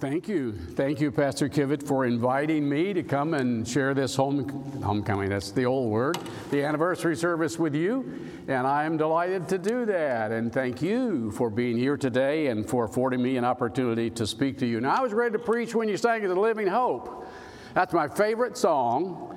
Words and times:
Thank 0.00 0.28
you. 0.28 0.52
Thank 0.52 1.00
you, 1.00 1.10
Pastor 1.10 1.48
Kivett, 1.48 1.82
for 1.82 2.06
inviting 2.06 2.68
me 2.68 2.92
to 2.92 3.02
come 3.02 3.34
and 3.34 3.66
share 3.66 3.94
this 3.94 4.14
home, 4.14 4.48
homecoming, 4.80 5.28
that's 5.28 5.50
the 5.50 5.66
old 5.66 5.90
word, 5.90 6.16
the 6.52 6.62
anniversary 6.62 7.16
service 7.16 7.58
with 7.58 7.74
you. 7.74 8.30
And 8.46 8.64
I 8.64 8.84
am 8.84 8.96
delighted 8.96 9.48
to 9.48 9.58
do 9.58 9.84
that. 9.86 10.30
And 10.30 10.52
thank 10.52 10.80
you 10.80 11.32
for 11.32 11.50
being 11.50 11.76
here 11.76 11.96
today 11.96 12.46
and 12.46 12.64
for 12.64 12.84
affording 12.84 13.20
me 13.20 13.38
an 13.38 13.44
opportunity 13.44 14.08
to 14.10 14.24
speak 14.24 14.56
to 14.58 14.66
you. 14.66 14.80
Now, 14.80 14.94
I 14.94 15.00
was 15.00 15.12
ready 15.12 15.32
to 15.32 15.38
preach 15.40 15.74
when 15.74 15.88
you 15.88 15.96
sang 15.96 16.22
The 16.22 16.32
Living 16.32 16.68
Hope. 16.68 17.26
That's 17.74 17.92
my 17.92 18.06
favorite 18.06 18.56
song. 18.56 19.36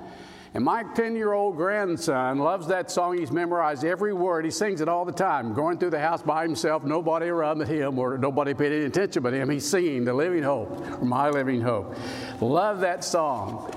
And 0.54 0.64
my 0.64 0.82
10 0.82 1.16
year 1.16 1.32
old 1.32 1.56
grandson 1.56 2.38
loves 2.38 2.66
that 2.66 2.90
song. 2.90 3.16
He's 3.16 3.30
memorized 3.30 3.84
every 3.84 4.12
word. 4.12 4.44
He 4.44 4.50
sings 4.50 4.82
it 4.82 4.88
all 4.88 5.04
the 5.04 5.12
time. 5.12 5.54
Going 5.54 5.78
through 5.78 5.90
the 5.90 6.00
house 6.00 6.22
by 6.22 6.42
himself, 6.42 6.84
nobody 6.84 7.26
around 7.26 7.58
but 7.58 7.68
him 7.68 7.98
or 7.98 8.18
nobody 8.18 8.52
paid 8.52 8.72
any 8.72 8.84
attention 8.84 9.22
but 9.22 9.32
him. 9.32 9.48
He's 9.48 9.68
singing 9.68 10.04
The 10.04 10.12
Living 10.12 10.42
Hope, 10.42 11.02
My 11.02 11.30
Living 11.30 11.62
Hope. 11.62 11.96
Love 12.40 12.80
that 12.80 13.02
song. 13.02 13.72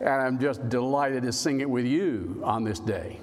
And 0.00 0.10
I'm 0.10 0.38
just 0.38 0.68
delighted 0.68 1.24
to 1.24 1.32
sing 1.32 1.60
it 1.60 1.68
with 1.68 1.84
you 1.84 2.40
on 2.42 2.64
this 2.64 2.80
day. 2.80 3.18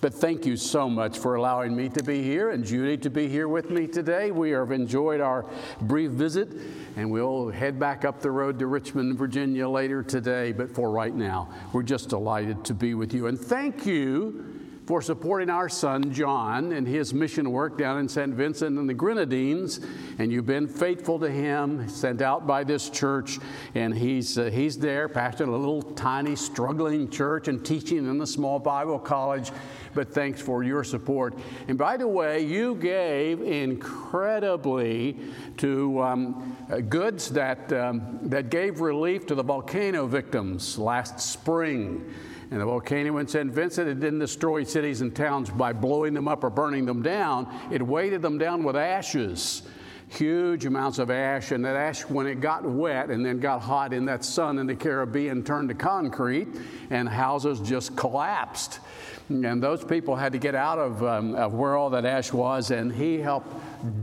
But 0.00 0.14
thank 0.14 0.46
you 0.46 0.56
so 0.56 0.88
much 0.88 1.18
for 1.18 1.34
allowing 1.34 1.74
me 1.74 1.88
to 1.88 2.04
be 2.04 2.22
here 2.22 2.50
and 2.50 2.64
Judy 2.64 2.96
to 2.98 3.10
be 3.10 3.28
here 3.28 3.48
with 3.48 3.68
me 3.68 3.88
today. 3.88 4.30
We 4.30 4.50
have 4.50 4.70
enjoyed 4.70 5.20
our 5.20 5.44
brief 5.80 6.12
visit 6.12 6.50
and 6.96 7.10
we'll 7.10 7.50
head 7.50 7.80
back 7.80 8.04
up 8.04 8.20
the 8.20 8.30
road 8.30 8.60
to 8.60 8.68
Richmond, 8.68 9.18
Virginia 9.18 9.68
later 9.68 10.04
today. 10.04 10.52
But 10.52 10.70
for 10.70 10.92
right 10.92 11.14
now, 11.14 11.52
we're 11.72 11.82
just 11.82 12.10
delighted 12.10 12.64
to 12.66 12.74
be 12.74 12.94
with 12.94 13.12
you. 13.12 13.26
And 13.26 13.38
thank 13.38 13.86
you 13.86 14.57
for 14.88 15.02
supporting 15.02 15.50
our 15.50 15.68
son 15.68 16.10
John 16.10 16.72
and 16.72 16.88
his 16.88 17.12
mission 17.12 17.50
work 17.50 17.76
down 17.76 17.98
in 17.98 18.08
St. 18.08 18.32
Vincent 18.32 18.78
and 18.78 18.88
the 18.88 18.94
Grenadines. 18.94 19.80
And 20.18 20.32
you've 20.32 20.46
been 20.46 20.66
faithful 20.66 21.18
to 21.18 21.30
him, 21.30 21.86
sent 21.90 22.22
out 22.22 22.46
by 22.46 22.64
this 22.64 22.88
church, 22.88 23.38
and 23.74 23.94
he's, 23.94 24.38
uh, 24.38 24.44
he's 24.44 24.78
there, 24.78 25.06
pastoring 25.06 25.48
a 25.48 25.50
little 25.50 25.82
tiny, 25.82 26.34
struggling 26.36 27.10
church 27.10 27.48
and 27.48 27.62
teaching 27.62 27.98
in 27.98 28.18
a 28.22 28.26
small 28.26 28.58
Bible 28.58 28.98
college. 28.98 29.52
But 29.92 30.14
thanks 30.14 30.40
for 30.40 30.62
your 30.62 30.84
support. 30.84 31.34
And 31.68 31.76
by 31.76 31.98
the 31.98 32.08
way, 32.08 32.40
you 32.40 32.74
gave 32.76 33.42
incredibly 33.42 35.18
to 35.58 36.00
um, 36.00 36.56
uh, 36.70 36.78
goods 36.78 37.28
that, 37.32 37.70
um, 37.74 38.20
that 38.22 38.48
gave 38.48 38.80
relief 38.80 39.26
to 39.26 39.34
the 39.34 39.44
volcano 39.44 40.06
victims 40.06 40.78
last 40.78 41.20
spring. 41.20 42.10
And 42.50 42.60
the 42.60 42.64
volcano 42.64 43.18
in 43.18 43.28
St. 43.28 43.50
Vincent, 43.50 43.88
it 43.88 44.00
didn't 44.00 44.20
destroy 44.20 44.64
cities 44.64 45.02
and 45.02 45.14
towns 45.14 45.50
by 45.50 45.72
blowing 45.74 46.14
them 46.14 46.28
up 46.28 46.44
or 46.44 46.50
burning 46.50 46.86
them 46.86 47.02
down. 47.02 47.46
It 47.70 47.82
weighted 47.82 48.22
them 48.22 48.38
down 48.38 48.64
with 48.64 48.74
ashes, 48.74 49.62
huge 50.08 50.64
amounts 50.66 50.98
of 50.98 51.10
ash. 51.10 51.50
And 51.50 51.64
that 51.64 51.76
ash, 51.76 52.02
when 52.02 52.26
it 52.26 52.40
got 52.40 52.64
wet 52.64 53.10
and 53.10 53.24
then 53.24 53.40
got 53.40 53.60
hot 53.60 53.92
in 53.92 54.04
that 54.06 54.24
sun 54.24 54.58
in 54.58 54.66
the 54.66 54.74
Caribbean, 54.74 55.44
turned 55.44 55.68
to 55.68 55.74
concrete, 55.74 56.48
and 56.90 57.08
houses 57.08 57.60
just 57.60 57.96
collapsed. 57.96 58.80
And 59.28 59.62
those 59.62 59.84
people 59.84 60.16
had 60.16 60.32
to 60.32 60.38
get 60.38 60.54
out 60.54 60.78
of, 60.78 61.04
um, 61.04 61.34
of 61.34 61.52
where 61.52 61.76
all 61.76 61.90
that 61.90 62.06
ash 62.06 62.32
was, 62.32 62.70
and 62.70 62.90
he 62.90 63.18
helped 63.18 63.54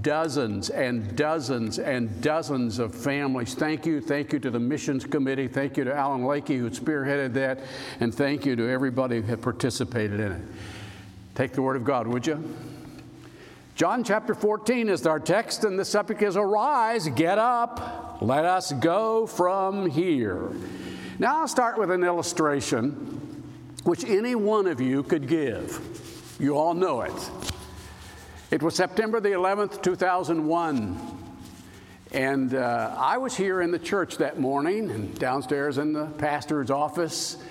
dozens 0.03 0.70
and 0.70 1.16
dozens 1.16 1.80
and 1.80 2.22
dozens 2.22 2.78
of 2.78 2.94
families. 2.94 3.56
Thank 3.56 3.88
you. 3.88 4.02
Thank 4.02 4.33
you 4.33 4.39
to 4.39 4.52
the 4.52 4.59
missions 4.59 5.03
committee. 5.03 5.48
Thank 5.48 5.78
you 5.78 5.83
to 5.83 5.95
Alan 5.95 6.22
Lakey, 6.22 6.59
who 6.59 6.70
spearheaded 6.70 7.33
that. 7.33 7.59
And 8.00 8.14
thank 8.14 8.45
you 8.45 8.56
to 8.56 8.70
everybody 8.70 9.22
who 9.22 9.36
participated 9.38 10.20
in 10.20 10.31
it. 10.31 10.42
Take 11.33 11.53
the 11.53 11.61
word 11.61 11.76
of 11.76 11.83
God, 11.83 12.08
would 12.08 12.28
you? 12.28 12.44
John 13.75 14.05
chapter 14.05 14.33
14 14.33 14.87
is 14.87 15.05
our 15.05 15.19
text, 15.19 15.65
and 15.65 15.77
the 15.77 15.83
subject 15.83 16.21
is 16.21 16.37
Arise, 16.37 17.09
get 17.09 17.37
up, 17.37 18.19
let 18.21 18.45
us 18.45 18.71
go 18.71 19.27
from 19.27 19.89
here. 19.89 20.49
Now 21.19 21.41
I'll 21.41 21.47
start 21.49 21.77
with 21.77 21.91
an 21.91 22.01
illustration 22.01 23.43
which 23.83 24.05
any 24.05 24.33
one 24.33 24.67
of 24.67 24.79
you 24.79 25.03
could 25.03 25.27
give. 25.27 26.37
You 26.39 26.58
all 26.58 26.73
know 26.73 27.02
it. 27.02 27.31
It 28.49 28.64
was 28.64 28.75
September 28.75 29.19
the 29.19 29.31
11th, 29.31 29.83
2001. 29.83 30.97
And 32.14 32.53
uh, 32.53 32.95
I 32.97 33.17
was 33.17 33.35
here 33.35 33.59
in 33.59 33.71
the 33.71 33.80
church 33.80 34.15
that 34.19 34.39
morning 34.39 34.89
and 34.89 35.14
downstairs 35.19 35.80
in 35.80 35.91
the 35.91 36.05
pastor's 36.17 36.71
office. 36.71 37.43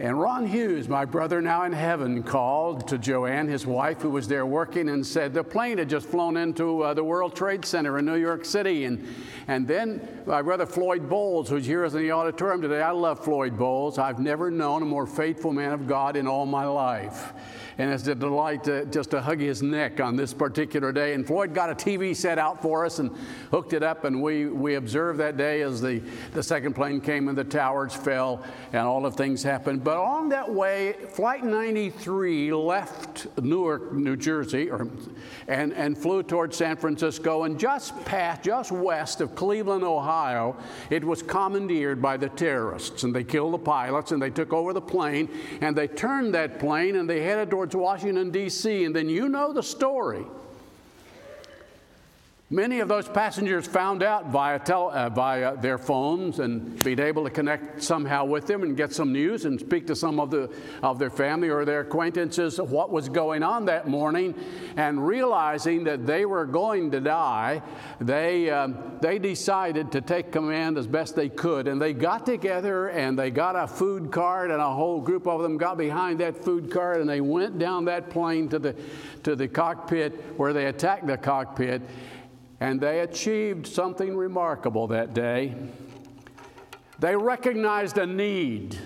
And 0.00 0.20
Ron 0.20 0.46
Hughes, 0.46 0.88
my 0.88 1.04
brother 1.04 1.42
now 1.42 1.64
in 1.64 1.72
heaven, 1.72 2.22
called 2.22 2.86
to 2.86 2.98
Joanne, 2.98 3.48
his 3.48 3.66
wife, 3.66 4.00
who 4.00 4.10
was 4.10 4.28
there 4.28 4.46
working, 4.46 4.90
and 4.90 5.04
said 5.04 5.34
the 5.34 5.42
plane 5.42 5.78
had 5.78 5.88
just 5.88 6.06
flown 6.06 6.36
into 6.36 6.82
uh, 6.82 6.94
the 6.94 7.02
World 7.02 7.34
Trade 7.34 7.64
Center 7.64 7.98
in 7.98 8.04
New 8.04 8.14
York 8.14 8.44
City. 8.44 8.84
And, 8.84 9.04
and 9.48 9.66
then 9.66 10.22
my 10.24 10.40
brother 10.40 10.66
Floyd 10.66 11.08
Bowles, 11.08 11.48
who's 11.48 11.66
here 11.66 11.84
in 11.84 11.92
the 11.92 12.12
auditorium 12.12 12.62
today, 12.62 12.80
I 12.80 12.92
love 12.92 13.24
Floyd 13.24 13.58
Bowles. 13.58 13.98
I've 13.98 14.20
never 14.20 14.52
known 14.52 14.82
a 14.82 14.86
more 14.86 15.04
faithful 15.04 15.52
man 15.52 15.72
of 15.72 15.88
God 15.88 16.14
in 16.14 16.28
all 16.28 16.46
my 16.46 16.64
life 16.64 17.32
and 17.78 17.92
it's 17.92 18.08
a 18.08 18.14
delight 18.14 18.64
to, 18.64 18.84
just 18.86 19.10
to 19.12 19.20
hug 19.22 19.38
his 19.38 19.62
neck 19.62 20.00
on 20.00 20.16
this 20.16 20.34
particular 20.34 20.90
day. 20.90 21.14
And 21.14 21.24
Floyd 21.24 21.54
got 21.54 21.70
a 21.70 21.74
TV 21.74 22.14
set 22.14 22.36
out 22.36 22.60
for 22.60 22.84
us 22.84 22.98
and 22.98 23.16
hooked 23.52 23.72
it 23.72 23.84
up, 23.84 24.04
and 24.04 24.20
we, 24.20 24.46
we 24.46 24.74
observed 24.74 25.20
that 25.20 25.36
day 25.36 25.62
as 25.62 25.80
the, 25.80 26.02
the 26.32 26.42
second 26.42 26.74
plane 26.74 27.00
came 27.00 27.28
and 27.28 27.38
the 27.38 27.44
towers 27.44 27.94
fell 27.94 28.44
and 28.72 28.82
all 28.82 29.06
of 29.06 29.14
things 29.14 29.44
happened. 29.44 29.84
But 29.84 29.96
along 29.96 30.30
that 30.30 30.52
way, 30.52 30.94
Flight 31.10 31.44
93 31.44 32.52
left 32.52 33.28
Newark, 33.40 33.92
New 33.92 34.16
Jersey, 34.16 34.70
or, 34.70 34.88
and, 35.46 35.72
and 35.74 35.96
flew 35.96 36.22
towards 36.22 36.56
San 36.56 36.76
Francisco, 36.76 37.44
and 37.44 37.58
just 37.58 38.04
past, 38.04 38.42
just 38.42 38.72
west 38.72 39.20
of 39.20 39.34
Cleveland, 39.36 39.84
Ohio, 39.84 40.56
it 40.90 41.04
was 41.04 41.22
commandeered 41.22 42.02
by 42.02 42.16
the 42.16 42.28
terrorists, 42.30 43.04
and 43.04 43.14
they 43.14 43.24
killed 43.24 43.54
the 43.54 43.58
pilots, 43.58 44.10
and 44.10 44.20
they 44.20 44.30
took 44.30 44.52
over 44.52 44.72
the 44.72 44.80
plane, 44.80 45.28
and 45.60 45.76
they 45.76 45.86
turned 45.86 46.34
that 46.34 46.58
plane, 46.58 46.96
and 46.96 47.08
they 47.08 47.22
headed 47.22 47.50
towards 47.50 47.68
towards 47.68 47.74
Washington, 47.74 48.30
D.C., 48.30 48.84
and 48.84 48.94
then 48.94 49.08
you 49.08 49.28
know 49.28 49.52
the 49.52 49.62
story. 49.62 50.24
Many 52.50 52.80
of 52.80 52.88
those 52.88 53.06
passengers 53.06 53.66
found 53.66 54.02
out 54.02 54.28
via, 54.28 54.56
uh, 54.56 55.10
via 55.10 55.54
their 55.58 55.76
phones 55.76 56.38
and 56.38 56.82
being 56.82 56.98
able 56.98 57.24
to 57.24 57.28
connect 57.30 57.82
somehow 57.82 58.24
with 58.24 58.46
them 58.46 58.62
and 58.62 58.74
get 58.74 58.90
some 58.90 59.12
news 59.12 59.44
and 59.44 59.60
speak 59.60 59.86
to 59.88 59.94
some 59.94 60.18
of, 60.18 60.30
the, 60.30 60.50
of 60.82 60.98
their 60.98 61.10
family 61.10 61.50
or 61.50 61.66
their 61.66 61.80
acquaintances 61.80 62.58
of 62.58 62.72
what 62.72 62.90
was 62.90 63.10
going 63.10 63.42
on 63.42 63.66
that 63.66 63.86
morning. 63.86 64.34
And 64.78 65.06
realizing 65.06 65.84
that 65.84 66.06
they 66.06 66.24
were 66.24 66.46
going 66.46 66.90
to 66.92 67.00
die, 67.00 67.60
they, 68.00 68.48
um, 68.48 68.96
they 69.02 69.18
decided 69.18 69.92
to 69.92 70.00
take 70.00 70.32
command 70.32 70.78
as 70.78 70.86
best 70.86 71.16
they 71.16 71.28
could. 71.28 71.68
And 71.68 71.78
they 71.78 71.92
got 71.92 72.24
together 72.24 72.88
and 72.88 73.18
they 73.18 73.30
got 73.30 73.56
a 73.56 73.66
food 73.66 74.10
cart, 74.10 74.50
and 74.50 74.62
a 74.62 74.70
whole 74.70 75.02
group 75.02 75.26
of 75.26 75.42
them 75.42 75.58
got 75.58 75.76
behind 75.76 76.20
that 76.20 76.42
food 76.42 76.70
cart 76.70 77.02
and 77.02 77.10
they 77.10 77.20
went 77.20 77.58
down 77.58 77.84
that 77.84 78.08
plane 78.08 78.48
to 78.48 78.58
the, 78.58 78.74
to 79.24 79.36
the 79.36 79.48
cockpit 79.48 80.14
where 80.38 80.54
they 80.54 80.64
attacked 80.64 81.06
the 81.06 81.18
cockpit. 81.18 81.82
And 82.60 82.80
they 82.80 83.00
achieved 83.00 83.66
something 83.66 84.16
remarkable 84.16 84.88
that 84.88 85.14
day. 85.14 85.54
They 86.98 87.14
recognized 87.14 87.98
a 87.98 88.06
need. 88.06 88.76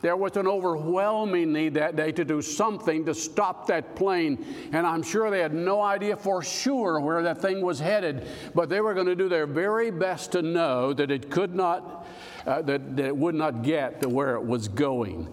There 0.00 0.16
was 0.16 0.38
an 0.38 0.46
overwhelming 0.46 1.52
need 1.52 1.74
that 1.74 1.94
day 1.94 2.10
to 2.12 2.24
do 2.24 2.40
something 2.40 3.04
to 3.04 3.14
stop 3.14 3.66
that 3.66 3.94
plane. 3.94 4.42
And 4.72 4.86
I'm 4.86 5.02
sure 5.02 5.30
they 5.30 5.40
had 5.40 5.52
no 5.52 5.82
idea 5.82 6.16
for 6.16 6.42
sure 6.42 6.98
where 7.00 7.22
that 7.22 7.42
thing 7.42 7.60
was 7.60 7.78
headed, 7.78 8.26
but 8.54 8.70
they 8.70 8.80
were 8.80 8.94
going 8.94 9.06
to 9.06 9.14
do 9.14 9.28
their 9.28 9.46
very 9.46 9.90
best 9.90 10.32
to 10.32 10.40
know 10.40 10.94
that 10.94 11.10
it 11.10 11.30
could 11.30 11.54
not, 11.54 12.06
uh, 12.46 12.62
that, 12.62 12.96
that 12.96 13.04
it 13.04 13.16
would 13.16 13.34
not 13.34 13.62
get 13.62 14.00
to 14.00 14.08
where 14.08 14.36
it 14.36 14.42
was 14.42 14.68
going. 14.68 15.28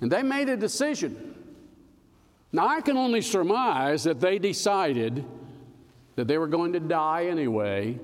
And 0.00 0.10
they 0.10 0.22
made 0.22 0.48
a 0.48 0.56
decision. 0.56 1.34
Now, 2.52 2.68
I 2.68 2.80
can 2.80 2.96
only 2.96 3.22
surmise 3.22 4.04
that 4.04 4.20
they 4.20 4.38
decided 4.38 5.24
that 6.16 6.28
they 6.28 6.38
were 6.38 6.46
going 6.46 6.72
to 6.72 6.80
die 6.80 7.26
anyway. 7.26 7.98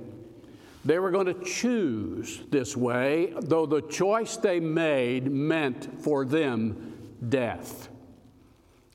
They 0.85 0.99
were 0.99 1.11
going 1.11 1.27
to 1.27 1.45
choose 1.45 2.41
this 2.51 2.77
way, 2.77 3.35
though 3.41 3.67
the 3.67 3.83
choice 3.83 4.37
they 4.37 4.61
made 4.61 5.31
meant 5.31 6.03
for 6.03 6.25
them 6.25 7.11
death. 7.29 7.89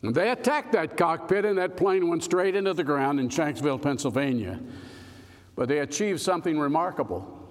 And 0.02 0.14
they 0.14 0.32
attacked 0.32 0.72
that 0.74 0.98
cockpit, 0.98 1.46
and 1.46 1.58
that 1.58 1.78
plane 1.78 2.10
went 2.10 2.24
straight 2.24 2.56
into 2.56 2.74
the 2.74 2.84
ground 2.84 3.20
in 3.20 3.30
Shanksville, 3.30 3.82
Pennsylvania. 3.82 4.60
But 5.56 5.68
they 5.70 5.80
achieved 5.80 6.20
something 6.20 6.58
remarkable. 6.60 7.43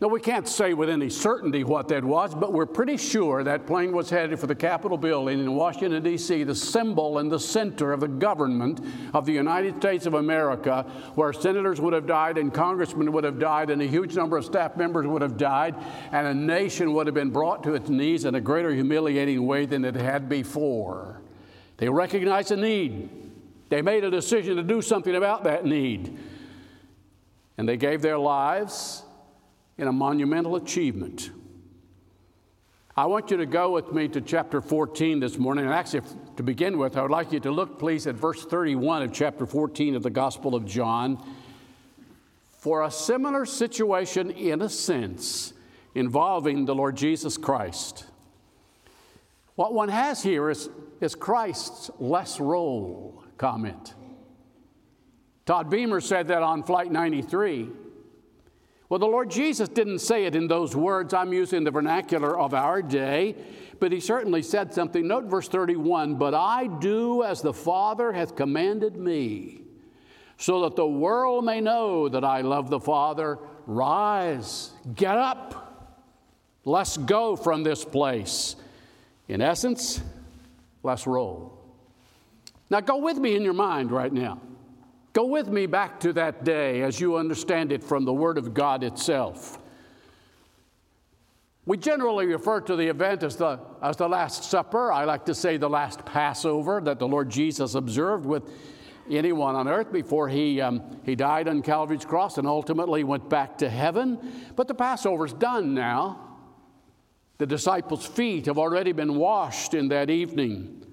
Now, 0.00 0.08
we 0.08 0.18
can't 0.18 0.48
say 0.48 0.72
with 0.72 0.88
any 0.88 1.10
certainty 1.10 1.62
what 1.62 1.88
that 1.88 2.02
was, 2.02 2.34
but 2.34 2.54
we're 2.54 2.64
pretty 2.64 2.96
sure 2.96 3.44
that 3.44 3.66
plane 3.66 3.92
was 3.92 4.08
headed 4.08 4.40
for 4.40 4.46
the 4.46 4.54
Capitol 4.54 4.96
building 4.96 5.40
in 5.40 5.54
Washington, 5.54 6.02
D.C., 6.02 6.42
the 6.44 6.54
symbol 6.54 7.18
and 7.18 7.30
the 7.30 7.38
center 7.38 7.92
of 7.92 8.00
the 8.00 8.08
government 8.08 8.80
of 9.12 9.26
the 9.26 9.32
United 9.32 9.76
States 9.76 10.06
of 10.06 10.14
America, 10.14 10.86
where 11.16 11.34
senators 11.34 11.82
would 11.82 11.92
have 11.92 12.06
died 12.06 12.38
and 12.38 12.54
congressmen 12.54 13.12
would 13.12 13.24
have 13.24 13.38
died 13.38 13.68
and 13.68 13.82
a 13.82 13.86
huge 13.86 14.16
number 14.16 14.38
of 14.38 14.44
staff 14.46 14.74
members 14.74 15.06
would 15.06 15.20
have 15.20 15.36
died, 15.36 15.74
and 16.12 16.26
a 16.26 16.32
nation 16.32 16.94
would 16.94 17.06
have 17.06 17.14
been 17.14 17.30
brought 17.30 17.62
to 17.62 17.74
its 17.74 17.90
knees 17.90 18.24
in 18.24 18.34
a 18.34 18.40
greater 18.40 18.72
humiliating 18.72 19.46
way 19.46 19.66
than 19.66 19.84
it 19.84 19.94
had 19.94 20.30
before. 20.30 21.20
They 21.76 21.90
recognized 21.90 22.52
a 22.52 22.56
need. 22.56 23.10
They 23.68 23.82
made 23.82 24.04
a 24.04 24.10
decision 24.10 24.56
to 24.56 24.62
do 24.62 24.80
something 24.80 25.14
about 25.14 25.44
that 25.44 25.66
need. 25.66 26.18
and 27.58 27.68
they 27.68 27.76
gave 27.76 28.00
their 28.00 28.18
lives 28.18 29.02
in 29.80 29.88
a 29.88 29.92
monumental 29.92 30.56
achievement. 30.56 31.30
I 32.94 33.06
want 33.06 33.30
you 33.30 33.38
to 33.38 33.46
go 33.46 33.70
with 33.70 33.92
me 33.92 34.08
to 34.08 34.20
chapter 34.20 34.60
14 34.60 35.20
this 35.20 35.38
morning. 35.38 35.64
And 35.64 35.72
actually, 35.72 36.02
to 36.36 36.42
begin 36.42 36.76
with, 36.76 36.98
I 36.98 37.02
would 37.02 37.10
like 37.10 37.32
you 37.32 37.40
to 37.40 37.50
look, 37.50 37.78
please, 37.78 38.06
at 38.06 38.14
verse 38.14 38.44
31 38.44 39.04
of 39.04 39.12
chapter 39.12 39.46
14 39.46 39.94
of 39.94 40.02
the 40.02 40.10
Gospel 40.10 40.54
of 40.54 40.66
John. 40.66 41.24
For 42.58 42.84
a 42.84 42.90
similar 42.90 43.46
situation, 43.46 44.30
in 44.30 44.60
a 44.60 44.68
sense, 44.68 45.54
involving 45.94 46.66
the 46.66 46.74
Lord 46.74 46.94
Jesus 46.94 47.38
Christ. 47.38 48.04
What 49.54 49.72
one 49.72 49.88
has 49.88 50.22
here 50.22 50.50
is, 50.50 50.68
is 51.00 51.14
Christ's 51.14 51.90
less 51.98 52.38
role 52.38 53.24
comment. 53.38 53.94
Todd 55.46 55.70
Beamer 55.70 56.02
said 56.02 56.28
that 56.28 56.42
on 56.42 56.64
Flight 56.64 56.92
93. 56.92 57.70
Well, 58.90 58.98
the 58.98 59.06
Lord 59.06 59.30
Jesus 59.30 59.68
didn't 59.68 60.00
say 60.00 60.24
it 60.24 60.34
in 60.34 60.48
those 60.48 60.74
words. 60.74 61.14
I'm 61.14 61.32
using 61.32 61.62
the 61.62 61.70
vernacular 61.70 62.36
of 62.36 62.54
our 62.54 62.82
day, 62.82 63.36
but 63.78 63.92
he 63.92 64.00
certainly 64.00 64.42
said 64.42 64.74
something. 64.74 65.06
Note 65.06 65.26
verse 65.26 65.46
31 65.46 66.16
But 66.16 66.34
I 66.34 66.66
do 66.66 67.22
as 67.22 67.40
the 67.40 67.52
Father 67.52 68.10
hath 68.10 68.34
commanded 68.34 68.96
me, 68.96 69.62
so 70.38 70.62
that 70.62 70.74
the 70.74 70.88
world 70.88 71.44
may 71.44 71.60
know 71.60 72.08
that 72.08 72.24
I 72.24 72.40
love 72.40 72.68
the 72.68 72.80
Father. 72.80 73.38
Rise, 73.64 74.72
get 74.96 75.16
up, 75.16 75.94
let's 76.64 76.96
go 76.96 77.36
from 77.36 77.62
this 77.62 77.84
place. 77.84 78.56
In 79.28 79.40
essence, 79.40 80.00
let's 80.82 81.06
roll. 81.06 81.56
Now, 82.68 82.80
go 82.80 82.96
with 82.96 83.18
me 83.18 83.36
in 83.36 83.42
your 83.42 83.52
mind 83.52 83.92
right 83.92 84.12
now. 84.12 84.40
Go 85.12 85.26
with 85.26 85.48
me 85.48 85.66
back 85.66 85.98
to 86.00 86.12
that 86.12 86.44
day 86.44 86.82
as 86.82 87.00
you 87.00 87.16
understand 87.16 87.72
it 87.72 87.82
from 87.82 88.04
the 88.04 88.12
Word 88.12 88.38
of 88.38 88.54
God 88.54 88.84
itself. 88.84 89.58
We 91.66 91.76
generally 91.76 92.26
refer 92.26 92.60
to 92.62 92.76
the 92.76 92.86
event 92.86 93.22
as 93.22 93.36
the, 93.36 93.58
as 93.82 93.96
the 93.96 94.08
Last 94.08 94.44
Supper. 94.44 94.92
I 94.92 95.04
like 95.04 95.24
to 95.26 95.34
say 95.34 95.56
the 95.56 95.68
last 95.68 96.04
Passover 96.04 96.80
that 96.80 96.98
the 96.98 97.06
Lord 97.06 97.28
Jesus 97.28 97.74
observed 97.74 98.24
with 98.24 98.50
anyone 99.10 99.54
on 99.56 99.68
earth 99.68 99.92
before 99.92 100.28
he, 100.28 100.60
um, 100.60 101.00
he 101.04 101.14
died 101.14 101.48
on 101.48 101.62
Calvary's 101.62 102.04
cross 102.04 102.38
and 102.38 102.46
ultimately 102.46 103.04
went 103.04 103.28
back 103.28 103.58
to 103.58 103.68
heaven. 103.68 104.18
But 104.56 104.68
the 104.68 104.74
Passover's 104.74 105.32
done 105.32 105.74
now. 105.74 106.26
The 107.38 107.46
disciples' 107.46 108.06
feet 108.06 108.46
have 108.46 108.58
already 108.58 108.92
been 108.92 109.16
washed 109.16 109.74
in 109.74 109.88
that 109.88 110.10
evening. 110.10 110.84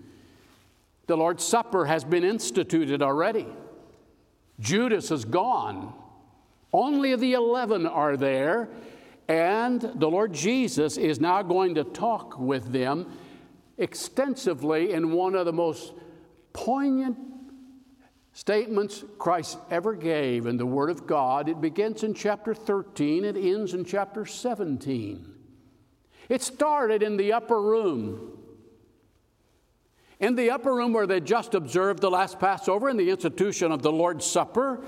The 1.08 1.18
Lord's 1.18 1.44
Supper 1.44 1.86
has 1.86 2.04
been 2.04 2.24
instituted 2.24 3.02
already. 3.02 3.48
Judas 4.60 5.12
is 5.12 5.26
gone. 5.26 5.94
Only 6.74 7.16
the 7.16 7.34
11 7.34 7.86
are 7.86 8.18
there, 8.18 8.70
and 9.28 9.82
the 9.82 10.10
Lord 10.10 10.34
Jesus 10.34 10.98
is 10.98 11.20
now 11.20 11.42
going 11.42 11.76
to 11.76 11.84
talk 11.84 12.40
with 12.40 12.72
them 12.72 13.12
extensively 13.78 14.92
in 14.92 15.12
one 15.12 15.36
of 15.36 15.46
the 15.46 15.54
most 15.54 15.94
poignant 16.54 17.18
statements 18.34 19.04
Christ 19.18 19.58
ever 19.72 19.96
gave 19.96 20.46
in 20.46 20.58
the 20.58 20.66
Word 20.66 20.90
of 20.90 21.08
God. 21.08 21.50
It 21.50 21.62
begins 21.62 22.04
in 22.04 22.14
chapter 22.14 22.54
13, 22.54 23.26
it 23.26 23.38
ends 23.38 23.74
in 23.74 23.86
chapter 23.86 24.26
17. 24.26 25.34
It 26.30 26.42
started 26.42 27.02
in 27.02 27.18
the 27.18 27.34
upper 27.34 27.62
room 27.62 28.37
in 30.20 30.36
the 30.36 30.50
upper 30.50 30.74
room 30.74 30.94
where 30.94 31.08
they 31.08 31.20
just 31.20 31.54
observed 31.54 32.02
the 32.02 32.10
last 32.10 32.40
Passover 32.40 32.90
and 32.90 33.00
the 33.00 33.10
institution 33.10 33.72
of 33.72 33.82
the 33.82 33.92
Lord's 33.92 34.26
Supper, 34.26 34.84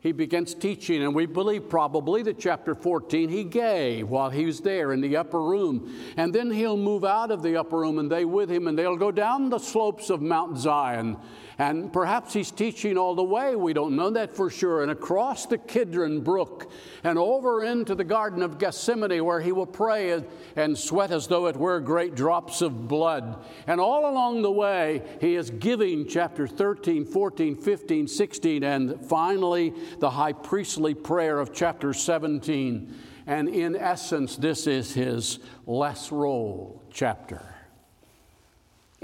he 0.00 0.12
begins 0.12 0.54
teaching, 0.54 1.02
and 1.02 1.14
we 1.14 1.24
believe 1.24 1.70
probably 1.70 2.22
that 2.24 2.38
chapter 2.38 2.74
14 2.74 3.30
he 3.30 3.42
gave 3.42 4.06
while 4.08 4.28
he 4.28 4.44
was 4.44 4.60
there 4.60 4.92
in 4.92 5.00
the 5.00 5.16
upper 5.16 5.40
room. 5.40 5.98
And 6.18 6.30
then 6.30 6.50
he'll 6.50 6.76
move 6.76 7.06
out 7.06 7.30
of 7.30 7.42
the 7.42 7.56
upper 7.56 7.78
room 7.78 7.98
and 7.98 8.12
they 8.12 8.26
with 8.26 8.50
him, 8.50 8.68
and 8.68 8.78
they'll 8.78 8.98
go 8.98 9.10
down 9.10 9.48
the 9.48 9.58
slopes 9.58 10.10
of 10.10 10.20
Mount 10.20 10.58
Zion. 10.58 11.16
And 11.58 11.92
perhaps 11.92 12.32
he's 12.32 12.50
teaching 12.50 12.98
all 12.98 13.14
the 13.14 13.22
way, 13.22 13.54
we 13.54 13.72
don't 13.72 13.94
know 13.94 14.10
that 14.10 14.34
for 14.34 14.50
sure, 14.50 14.82
and 14.82 14.90
across 14.90 15.46
the 15.46 15.58
Kidron 15.58 16.20
Brook 16.20 16.70
and 17.04 17.18
over 17.18 17.62
into 17.62 17.94
the 17.94 18.04
Garden 18.04 18.42
of 18.42 18.58
Gethsemane 18.58 19.24
where 19.24 19.40
he 19.40 19.52
will 19.52 19.66
pray 19.66 20.22
and 20.56 20.76
sweat 20.76 21.12
as 21.12 21.28
though 21.28 21.46
it 21.46 21.56
were 21.56 21.78
great 21.80 22.16
drops 22.16 22.60
of 22.60 22.88
blood. 22.88 23.44
And 23.66 23.80
all 23.80 24.10
along 24.10 24.42
the 24.42 24.50
way, 24.50 25.02
he 25.20 25.36
is 25.36 25.50
giving 25.50 26.08
chapter 26.08 26.48
13, 26.48 27.04
14, 27.04 27.56
15, 27.56 28.08
16, 28.08 28.64
and 28.64 29.06
finally 29.06 29.72
the 30.00 30.10
high 30.10 30.32
priestly 30.32 30.94
prayer 30.94 31.38
of 31.38 31.52
chapter 31.54 31.92
17. 31.92 32.94
And 33.26 33.48
in 33.48 33.76
essence, 33.76 34.36
this 34.36 34.66
is 34.66 34.92
his 34.92 35.38
less 35.66 36.10
role 36.10 36.82
chapter. 36.90 37.53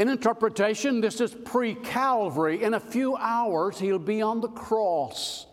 In 0.01 0.09
interpretation, 0.09 1.03
this 1.03 1.21
is 1.21 1.35
pre 1.35 1.75
Calvary. 1.75 2.63
In 2.63 2.73
a 2.73 2.81
few 2.81 3.17
hours, 3.17 3.79
he'll 3.79 3.99
be 3.99 4.23
on 4.23 4.41
the 4.41 4.49
cross 4.49 5.45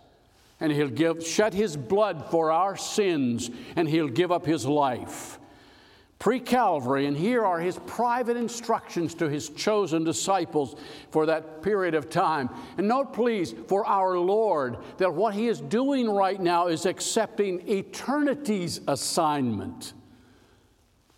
and 0.61 0.71
he'll 0.71 0.87
give, 0.87 1.27
shed 1.27 1.53
his 1.53 1.75
blood 1.75 2.31
for 2.31 2.49
our 2.49 2.77
sins 2.77 3.51
and 3.75 3.89
he'll 3.89 4.07
give 4.07 4.31
up 4.31 4.45
his 4.45 4.65
life. 4.65 5.37
Pre 6.17 6.39
Calvary, 6.39 7.07
and 7.07 7.17
here 7.17 7.43
are 7.45 7.59
his 7.59 7.77
private 7.87 8.37
instructions 8.37 9.13
to 9.15 9.27
his 9.29 9.49
chosen 9.49 10.05
disciples 10.05 10.77
for 11.11 11.25
that 11.25 11.61
period 11.61 11.93
of 11.93 12.09
time. 12.09 12.49
And 12.77 12.87
note, 12.87 13.11
please, 13.11 13.53
for 13.67 13.85
our 13.85 14.17
Lord, 14.17 14.77
that 14.97 15.13
what 15.13 15.33
he 15.33 15.49
is 15.49 15.59
doing 15.59 16.09
right 16.09 16.39
now 16.39 16.67
is 16.67 16.85
accepting 16.85 17.67
eternity's 17.67 18.79
assignment. 18.87 19.91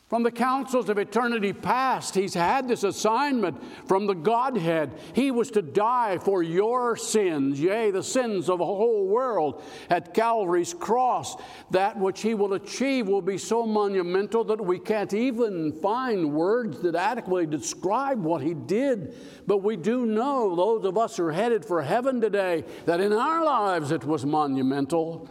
From 0.09 0.23
the 0.23 0.31
councils 0.31 0.89
of 0.89 0.97
eternity 0.97 1.53
past, 1.53 2.15
he's 2.15 2.33
had 2.33 2.67
this 2.67 2.83
assignment 2.83 3.61
from 3.87 4.07
the 4.07 4.15
Godhead. 4.15 4.99
He 5.13 5.29
was 5.29 5.51
to 5.51 5.61
die 5.61 6.17
for 6.17 6.41
your 6.41 6.97
sins, 6.97 7.61
yea, 7.61 7.91
the 7.91 8.01
sins 8.01 8.49
of 8.49 8.59
a 8.59 8.65
whole 8.65 9.05
world 9.05 9.61
at 9.87 10.15
Calvary's 10.15 10.73
cross. 10.73 11.35
That 11.69 11.99
which 11.99 12.23
he 12.23 12.33
will 12.33 12.55
achieve 12.55 13.07
will 13.07 13.21
be 13.21 13.37
so 13.37 13.67
monumental 13.67 14.43
that 14.45 14.59
we 14.59 14.79
can't 14.79 15.13
even 15.13 15.79
find 15.79 16.33
words 16.33 16.81
that 16.81 16.95
adequately 16.95 17.45
describe 17.45 18.19
what 18.23 18.41
he 18.41 18.55
did. 18.55 19.15
But 19.45 19.57
we 19.59 19.77
do 19.77 20.07
know, 20.07 20.55
those 20.55 20.85
of 20.85 20.97
us 20.97 21.17
who 21.17 21.25
are 21.25 21.31
headed 21.31 21.63
for 21.63 21.83
heaven 21.83 22.19
today, 22.19 22.65
that 22.85 22.99
in 22.99 23.13
our 23.13 23.45
lives 23.45 23.91
it 23.91 24.03
was 24.03 24.25
monumental. 24.25 25.29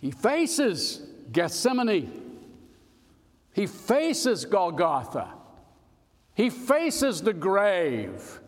He 0.00 0.10
faces 0.10 1.06
Gethsemane. 1.30 2.27
He 3.52 3.66
faces 3.66 4.44
Golgotha. 4.44 5.34
He 6.34 6.50
faces 6.50 7.22
the 7.22 7.32
grave. 7.32 8.40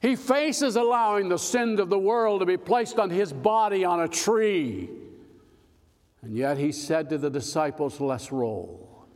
He 0.00 0.16
faces 0.16 0.76
allowing 0.76 1.28
the 1.28 1.38
sin 1.38 1.78
of 1.78 1.88
the 1.90 1.98
world 1.98 2.40
to 2.40 2.46
be 2.46 2.56
placed 2.56 2.98
on 2.98 3.10
his 3.10 3.32
body 3.32 3.84
on 3.84 4.00
a 4.00 4.08
tree. 4.08 4.90
And 6.22 6.36
yet 6.36 6.58
he 6.58 6.72
said 6.72 7.08
to 7.10 7.18
the 7.18 7.30
disciples, 7.30 8.00
Let's 8.00 8.32
roll. 8.32 9.06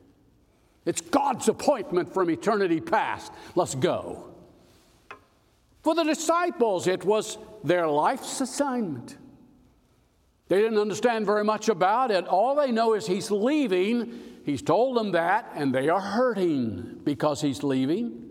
It's 0.87 1.01
God's 1.01 1.49
appointment 1.49 2.13
from 2.13 2.31
eternity 2.31 2.81
past. 2.81 3.33
Let's 3.55 3.75
go. 3.75 4.31
For 5.83 5.95
the 5.95 6.05
disciples, 6.05 6.87
it 6.87 7.05
was 7.05 7.39
their 7.63 7.87
life's 7.87 8.41
assignment. 8.41 9.17
They 10.49 10.57
didn't 10.61 10.79
understand 10.79 11.25
very 11.25 11.45
much 11.45 11.69
about 11.69 12.11
it. 12.11 12.27
All 12.27 12.55
they 12.55 12.71
know 12.71 12.95
is 12.95 13.07
he's 13.07 13.31
leaving 13.31 14.21
He's 14.45 14.63
told 14.63 14.97
them 14.97 15.13
that, 15.13 15.51
and 15.55 15.75
they 15.75 15.89
are 15.89 16.01
hurting 16.01 17.01
because 17.03 17.41
he's 17.41 17.63
leaving. 17.63 18.25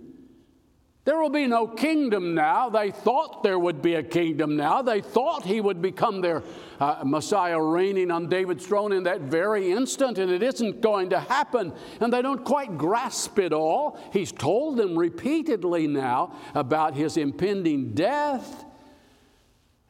There 1.05 1.20
will 1.20 1.32
be 1.32 1.48
no 1.48 1.67
kingdom 1.67 2.34
now. 2.34 2.70
They 2.70 2.91
thought 2.91 3.43
there 3.43 3.60
would 3.60 3.82
be 3.82 3.96
a 3.96 4.03
kingdom 4.03 4.55
now. 4.55 4.82
They 4.82 5.01
thought 5.01 5.43
he 5.43 5.60
would 5.60 5.82
become 5.82 6.22
their 6.22 6.43
uh, 6.79 7.01
Messiah 7.03 7.62
reigning 7.62 8.10
on 8.10 8.29
David's 8.29 8.65
throne 8.65 8.93
in 8.93 9.03
that 9.03 9.22
very 9.22 9.72
instant, 9.72 10.17
and 10.17 10.32
it 10.32 10.41
isn't 10.41 10.79
going 10.79 11.10
to 11.10 11.20
happen. 11.20 11.74
And 12.00 12.13
they 12.13 12.22
don't 12.22 12.46
quite 12.46 12.77
grasp 12.77 13.38
it 13.39 13.51
all. 13.51 14.00
He's 14.13 14.32
told 14.32 14.77
them 14.77 14.98
repeatedly 14.98 15.88
now 15.88 16.36
about 16.53 16.96
his 16.96 17.17
impending 17.17 17.93
death, 17.93 18.63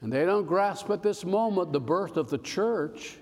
and 0.01 0.12
they 0.12 0.25
don't 0.25 0.48
grasp 0.48 0.89
at 0.89 1.03
this 1.03 1.24
moment 1.24 1.74
the 1.74 1.80
birth 1.80 2.18
of 2.18 2.32
the 2.32 2.39
church. 2.39 3.18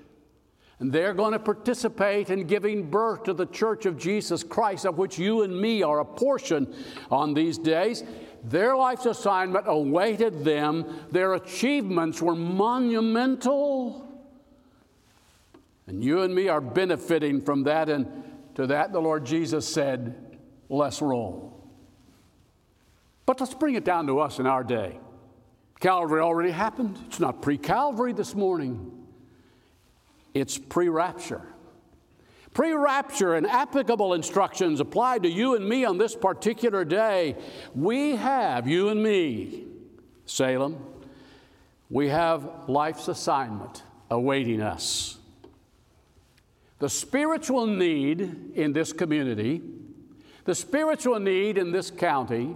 And 0.81 0.91
they're 0.91 1.13
going 1.13 1.33
to 1.33 1.39
participate 1.39 2.31
in 2.31 2.47
giving 2.47 2.89
birth 2.89 3.23
to 3.25 3.33
the 3.33 3.45
church 3.45 3.85
of 3.85 4.00
Jesus 4.00 4.43
Christ, 4.43 4.88
of 4.88 4.97
which 4.97 5.19
you 5.19 5.43
and 5.43 5.55
me 5.55 5.83
are 5.83 6.00
a 6.00 6.05
portion 6.05 6.73
on 7.11 7.35
these 7.35 7.59
days. 7.59 8.03
Their 8.43 8.75
life's 8.75 9.05
assignment 9.05 9.65
awaited 9.67 10.43
them, 10.43 11.05
their 11.11 11.35
achievements 11.35 12.19
were 12.19 12.33
monumental. 12.33 14.07
And 15.85 16.03
you 16.03 16.23
and 16.23 16.33
me 16.33 16.47
are 16.47 16.61
benefiting 16.61 17.41
from 17.41 17.63
that. 17.65 17.88
And 17.88 18.07
to 18.55 18.65
that, 18.65 18.91
the 18.91 19.00
Lord 19.00 19.23
Jesus 19.23 19.67
said, 19.67 20.39
Let's 20.67 21.00
roll. 21.00 21.69
But 23.27 23.39
let's 23.39 23.53
bring 23.53 23.75
it 23.75 23.85
down 23.85 24.07
to 24.07 24.19
us 24.19 24.39
in 24.39 24.47
our 24.47 24.63
day. 24.63 25.00
Calvary 25.79 26.21
already 26.21 26.51
happened. 26.51 26.97
It's 27.05 27.19
not 27.19 27.43
pre 27.43 27.59
Calvary 27.59 28.13
this 28.13 28.33
morning, 28.33 29.00
it's 30.33 30.57
pre 30.57 30.89
rapture. 30.89 31.41
Pre 32.53 32.73
rapture 32.73 33.35
and 33.35 33.47
applicable 33.47 34.13
instructions 34.13 34.79
applied 34.79 35.23
to 35.23 35.29
you 35.29 35.55
and 35.55 35.67
me 35.67 35.85
on 35.85 35.97
this 35.97 36.15
particular 36.15 36.83
day. 36.83 37.38
We 37.73 38.17
have, 38.17 38.67
you 38.67 38.89
and 38.89 39.01
me, 39.01 39.65
Salem, 40.25 40.77
we 41.89 42.09
have 42.09 42.67
life's 42.67 43.07
assignment 43.07 43.83
awaiting 44.09 44.61
us. 44.61 45.17
The 46.79 46.89
spiritual 46.89 47.67
need 47.67 48.53
in 48.55 48.73
this 48.73 48.91
community, 48.91 49.61
the 50.45 50.55
spiritual 50.55 51.19
need 51.19 51.57
in 51.57 51.71
this 51.71 51.91
county, 51.91 52.55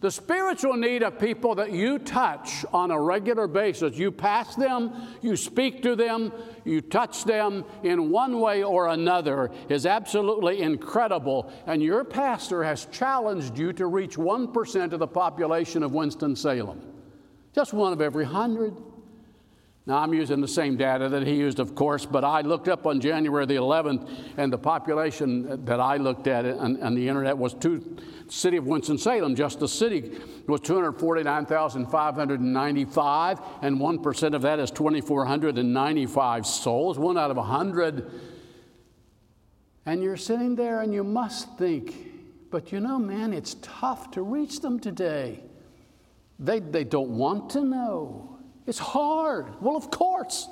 the 0.00 0.10
spiritual 0.10 0.74
need 0.74 1.02
of 1.02 1.18
people 1.18 1.54
that 1.56 1.72
you 1.72 1.98
touch 1.98 2.64
on 2.72 2.90
a 2.90 3.00
regular 3.00 3.46
basis. 3.46 3.96
You 3.96 4.12
pass 4.12 4.54
them, 4.54 4.92
you 5.22 5.36
speak 5.36 5.82
to 5.82 5.96
them, 5.96 6.32
you 6.64 6.80
touch 6.80 7.24
them 7.24 7.64
in 7.82 8.10
one 8.10 8.40
way 8.40 8.62
or 8.62 8.88
another 8.88 9.50
is 9.68 9.86
absolutely 9.86 10.60
incredible. 10.60 11.52
And 11.66 11.82
your 11.82 12.04
pastor 12.04 12.62
has 12.62 12.86
challenged 12.86 13.58
you 13.58 13.72
to 13.74 13.86
reach 13.86 14.16
1% 14.16 14.92
of 14.92 14.98
the 14.98 15.06
population 15.06 15.82
of 15.82 15.92
Winston-Salem. 15.92 16.82
Just 17.54 17.72
one 17.72 17.92
of 17.92 18.02
every 18.02 18.26
hundred. 18.26 18.76
Now, 19.88 19.98
I'm 19.98 20.12
using 20.12 20.40
the 20.40 20.48
same 20.48 20.76
data 20.76 21.08
that 21.10 21.24
he 21.24 21.36
used, 21.36 21.60
of 21.60 21.76
course, 21.76 22.04
but 22.04 22.24
I 22.24 22.40
looked 22.40 22.66
up 22.66 22.86
on 22.86 23.00
January 23.00 23.46
the 23.46 23.54
11th, 23.54 24.10
and 24.36 24.52
the 24.52 24.58
population 24.58 25.64
that 25.64 25.78
I 25.78 25.96
looked 25.96 26.26
at 26.26 26.44
on, 26.44 26.82
on 26.82 26.96
the 26.96 27.08
internet 27.08 27.38
was 27.38 27.54
two, 27.54 27.96
city 28.28 28.56
of 28.56 28.66
Winston-Salem, 28.66 29.36
just 29.36 29.60
the 29.60 29.68
city, 29.68 30.18
was 30.48 30.60
249,595, 30.62 33.40
and 33.62 33.78
1% 33.78 34.34
of 34.34 34.42
that 34.42 34.58
is 34.58 34.72
2,495 34.72 36.46
souls, 36.46 36.98
one 36.98 37.16
out 37.16 37.30
of 37.30 37.36
100. 37.36 38.10
And 39.86 40.02
you're 40.02 40.16
sitting 40.16 40.56
there 40.56 40.80
and 40.80 40.92
you 40.92 41.04
must 41.04 41.56
think, 41.58 41.94
but 42.50 42.72
you 42.72 42.80
know, 42.80 42.98
man, 42.98 43.32
it's 43.32 43.54
tough 43.62 44.10
to 44.12 44.22
reach 44.22 44.58
them 44.58 44.80
today. 44.80 45.44
They, 46.40 46.58
they 46.58 46.82
don't 46.82 47.10
want 47.10 47.50
to 47.50 47.60
know. 47.60 48.35
It's 48.66 48.78
hard. 48.78 49.46
Well, 49.62 49.76
of 49.76 49.90
course. 49.90 50.48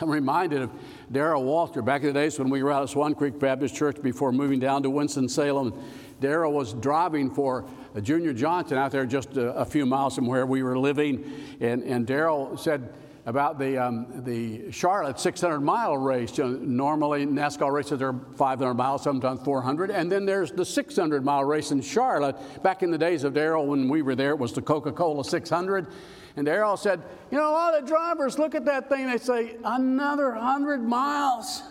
I'm 0.00 0.10
reminded 0.10 0.62
of 0.62 0.70
Darrell 1.10 1.42
Waltrip 1.42 1.84
back 1.84 2.02
in 2.02 2.08
the 2.08 2.12
days 2.12 2.38
when 2.38 2.50
we 2.50 2.62
were 2.62 2.70
out 2.70 2.84
at 2.84 2.90
Swan 2.90 3.14
Creek 3.14 3.38
Baptist 3.38 3.74
Church 3.74 4.00
before 4.00 4.30
moving 4.30 4.60
down 4.60 4.84
to 4.84 4.90
Winston-Salem. 4.90 5.74
Darrell 6.20 6.52
was 6.52 6.74
driving 6.74 7.32
for 7.32 7.64
Junior 8.02 8.32
Johnson 8.32 8.78
out 8.78 8.92
there 8.92 9.06
just 9.06 9.36
a, 9.36 9.54
a, 9.54 9.64
few 9.64 9.86
miles 9.86 10.14
from 10.14 10.26
where 10.26 10.46
we 10.46 10.62
were 10.62 10.78
living. 10.78 11.24
And, 11.60 11.82
and 11.82 12.06
Darrell 12.06 12.56
said 12.56 12.92
about 13.28 13.58
the, 13.58 13.76
um, 13.76 14.06
the 14.24 14.72
Charlotte 14.72 15.20
600 15.20 15.60
mile 15.60 15.98
race. 15.98 16.38
You 16.38 16.44
know, 16.44 16.58
normally, 16.62 17.26
NASCAR 17.26 17.70
races 17.70 18.00
are 18.00 18.14
500 18.36 18.72
miles, 18.72 19.02
sometimes 19.02 19.42
400. 19.42 19.90
And 19.90 20.10
then 20.10 20.24
there's 20.24 20.50
the 20.50 20.64
600 20.64 21.22
mile 21.22 21.44
race 21.44 21.70
in 21.70 21.82
Charlotte. 21.82 22.36
Back 22.62 22.82
in 22.82 22.90
the 22.90 22.96
days 22.96 23.24
of 23.24 23.34
Darrell, 23.34 23.66
when 23.66 23.86
we 23.86 24.00
were 24.00 24.14
there, 24.14 24.30
it 24.30 24.38
was 24.38 24.54
the 24.54 24.62
Coca 24.62 24.92
Cola 24.92 25.22
600. 25.22 25.88
And 26.36 26.46
Darrell 26.46 26.78
said, 26.78 27.02
You 27.30 27.36
know, 27.36 27.50
a 27.50 27.52
lot 27.52 27.74
of 27.74 27.86
drivers 27.86 28.38
look 28.38 28.54
at 28.54 28.64
that 28.64 28.88
thing, 28.88 29.06
they 29.06 29.18
say, 29.18 29.56
another 29.62 30.30
100 30.30 30.82
miles. 30.82 31.62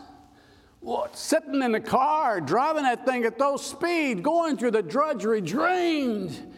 What, 0.80 1.18
sitting 1.18 1.64
in 1.64 1.72
the 1.72 1.80
car, 1.80 2.40
driving 2.40 2.84
that 2.84 3.04
thing 3.04 3.26
at 3.26 3.40
those 3.40 3.66
speed, 3.66 4.22
going 4.22 4.58
through 4.58 4.72
the 4.72 4.84
drudgery, 4.84 5.42
drained. 5.42 6.54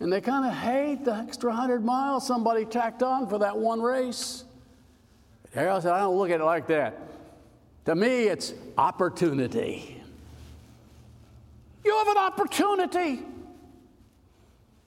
And 0.00 0.12
they 0.12 0.20
kind 0.20 0.44
of 0.44 0.52
hate 0.52 1.04
the 1.04 1.14
extra 1.14 1.50
100 1.50 1.84
miles 1.84 2.26
somebody 2.26 2.64
tacked 2.64 3.02
on 3.02 3.28
for 3.28 3.38
that 3.38 3.56
one 3.56 3.80
race. 3.80 4.44
Darrell 5.54 5.80
said, 5.80 5.92
I 5.92 6.00
don't 6.00 6.16
look 6.16 6.30
at 6.30 6.40
it 6.40 6.44
like 6.44 6.66
that. 6.66 6.98
To 7.86 7.94
me, 7.94 8.24
it's 8.24 8.52
opportunity. 8.76 10.02
You 11.84 11.96
have 11.96 12.08
an 12.08 12.18
opportunity. 12.18 13.22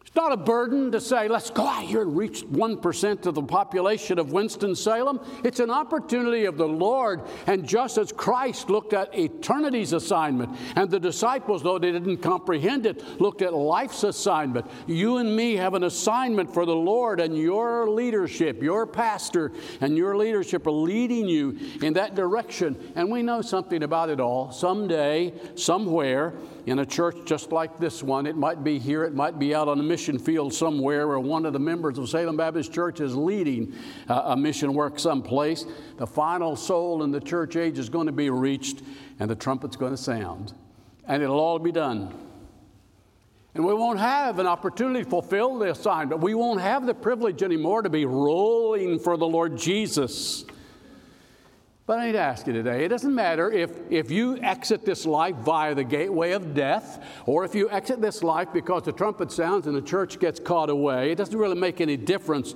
It's 0.10 0.16
not 0.16 0.32
a 0.32 0.38
burden 0.38 0.92
to 0.94 1.00
say, 1.00 1.28
let's 1.28 1.52
go 1.52 1.68
out 1.68 1.84
here 1.84 2.02
and 2.02 2.18
reach 2.18 2.44
1% 2.44 3.28
of 3.28 3.36
the 3.36 3.44
population 3.44 4.18
of 4.18 4.32
Winston-Salem. 4.32 5.20
It's 5.44 5.60
an 5.60 5.70
opportunity 5.70 6.46
of 6.46 6.58
the 6.58 6.68
Lord. 6.68 7.22
And 7.46 7.68
just 7.68 8.00
as 8.00 8.12
Christ 8.12 8.72
looked 8.72 8.94
at 8.94 9.16
eternity's 9.16 9.94
assignment, 9.94 10.58
and 10.76 10.90
the 10.90 11.00
disciples, 11.00 11.62
though 11.62 11.78
they 11.78 11.92
didn't 11.92 12.24
comprehend 12.24 12.88
it, 12.88 13.22
looked 13.22 13.44
at 13.44 13.54
life's 13.54 14.02
assignment, 14.04 14.66
you 14.88 15.18
and 15.18 15.36
me 15.36 15.56
have 15.58 15.76
an 15.76 15.84
assignment 15.84 16.52
for 16.52 16.66
the 16.66 16.76
Lord, 16.76 17.20
and 17.20 17.38
your 17.38 17.88
leadership, 17.88 18.64
your 18.64 18.88
pastor, 18.88 19.52
and 19.80 19.96
your 19.96 20.18
leadership 20.18 20.66
are 20.66 20.72
leading 20.72 21.30
you 21.30 21.56
in 21.84 21.94
that 21.94 22.16
direction. 22.16 22.76
And 22.96 23.12
we 23.12 23.22
know 23.22 23.44
something 23.44 23.84
about 23.84 24.10
it 24.10 24.20
all. 24.20 24.52
Someday, 24.52 25.36
somewhere, 25.54 26.34
in 26.70 26.80
a 26.80 26.86
church 26.86 27.18
just 27.26 27.52
like 27.52 27.80
this 27.80 28.04
one. 28.04 28.28
It 28.28 28.38
might 28.38 28.64
be 28.64 28.78
here, 28.78 29.04
it 29.04 29.14
might 29.14 29.40
be 29.40 29.56
out 29.56 29.68
on 29.68 29.80
a 29.80 29.84
mission 29.84 30.20
field 30.20 30.54
somewhere 30.54 31.08
where 31.08 31.20
one 31.20 31.46
of 31.46 31.54
the 31.54 31.60
members 31.60 31.98
of 31.98 32.08
Salem 32.08 32.38
Baptist 32.38 32.72
Church 32.72 33.00
is 33.00 33.16
leading 33.16 33.74
uh, 34.08 34.22
a 34.26 34.38
mission 34.38 34.74
work 34.74 35.00
someplace. 35.00 35.66
The 35.98 36.06
final 36.06 36.56
soul 36.56 37.04
in 37.04 37.12
the 37.12 37.20
church 37.20 37.56
age 37.56 37.80
is 37.80 37.90
going 37.90 38.06
to 38.06 38.12
be 38.14 38.30
reached, 38.30 38.84
and 39.20 39.30
the 39.30 39.36
trumpet's 39.36 39.76
going 39.76 39.94
to 39.94 39.98
sound. 39.98 40.54
And 41.06 41.24
it'll 41.24 41.40
all 41.40 41.58
be 41.58 41.72
done. 41.72 42.14
And 43.56 43.66
we 43.66 43.74
won't 43.74 44.00
have 44.00 44.38
an 44.38 44.46
opportunity 44.46 45.04
to 45.04 45.10
fulfill 45.10 45.58
the 45.58 45.72
assignment. 45.72 46.22
We 46.22 46.36
won't 46.36 46.62
have 46.62 46.86
the 46.86 46.94
privilege 46.94 47.42
anymore 47.42 47.82
to 47.82 47.90
be 47.90 48.06
rolling 48.06 49.00
for 49.00 49.18
the 49.18 49.26
Lord 49.26 49.58
Jesus. 49.58 50.46
But 51.90 51.98
I 51.98 52.06
need 52.06 52.12
to 52.12 52.20
ask 52.20 52.46
you 52.46 52.54
today 52.54 52.86
it 52.86 52.90
doesn't 52.90 53.16
matter 53.16 53.52
if, 53.52 53.72
if 53.90 54.12
you 54.12 54.38
exit 54.44 54.86
this 54.86 55.08
life 55.08 55.36
via 55.38 55.74
the 55.74 55.84
gateway 55.84 56.34
of 56.34 56.54
death, 56.54 57.04
or 57.26 57.46
if 57.46 57.56
you 57.56 57.68
exit 57.72 58.00
this 58.00 58.22
life 58.22 58.50
because 58.54 58.84
the 58.84 58.92
trumpet 58.92 59.32
sounds 59.32 59.66
and 59.66 59.76
the 59.76 59.82
church 59.82 60.20
gets 60.20 60.40
caught 60.40 60.70
away, 60.70 61.12
it 61.12 61.16
doesn't 61.16 61.36
really 61.36 61.60
make 61.60 61.82
any 61.82 61.98
difference. 61.98 62.54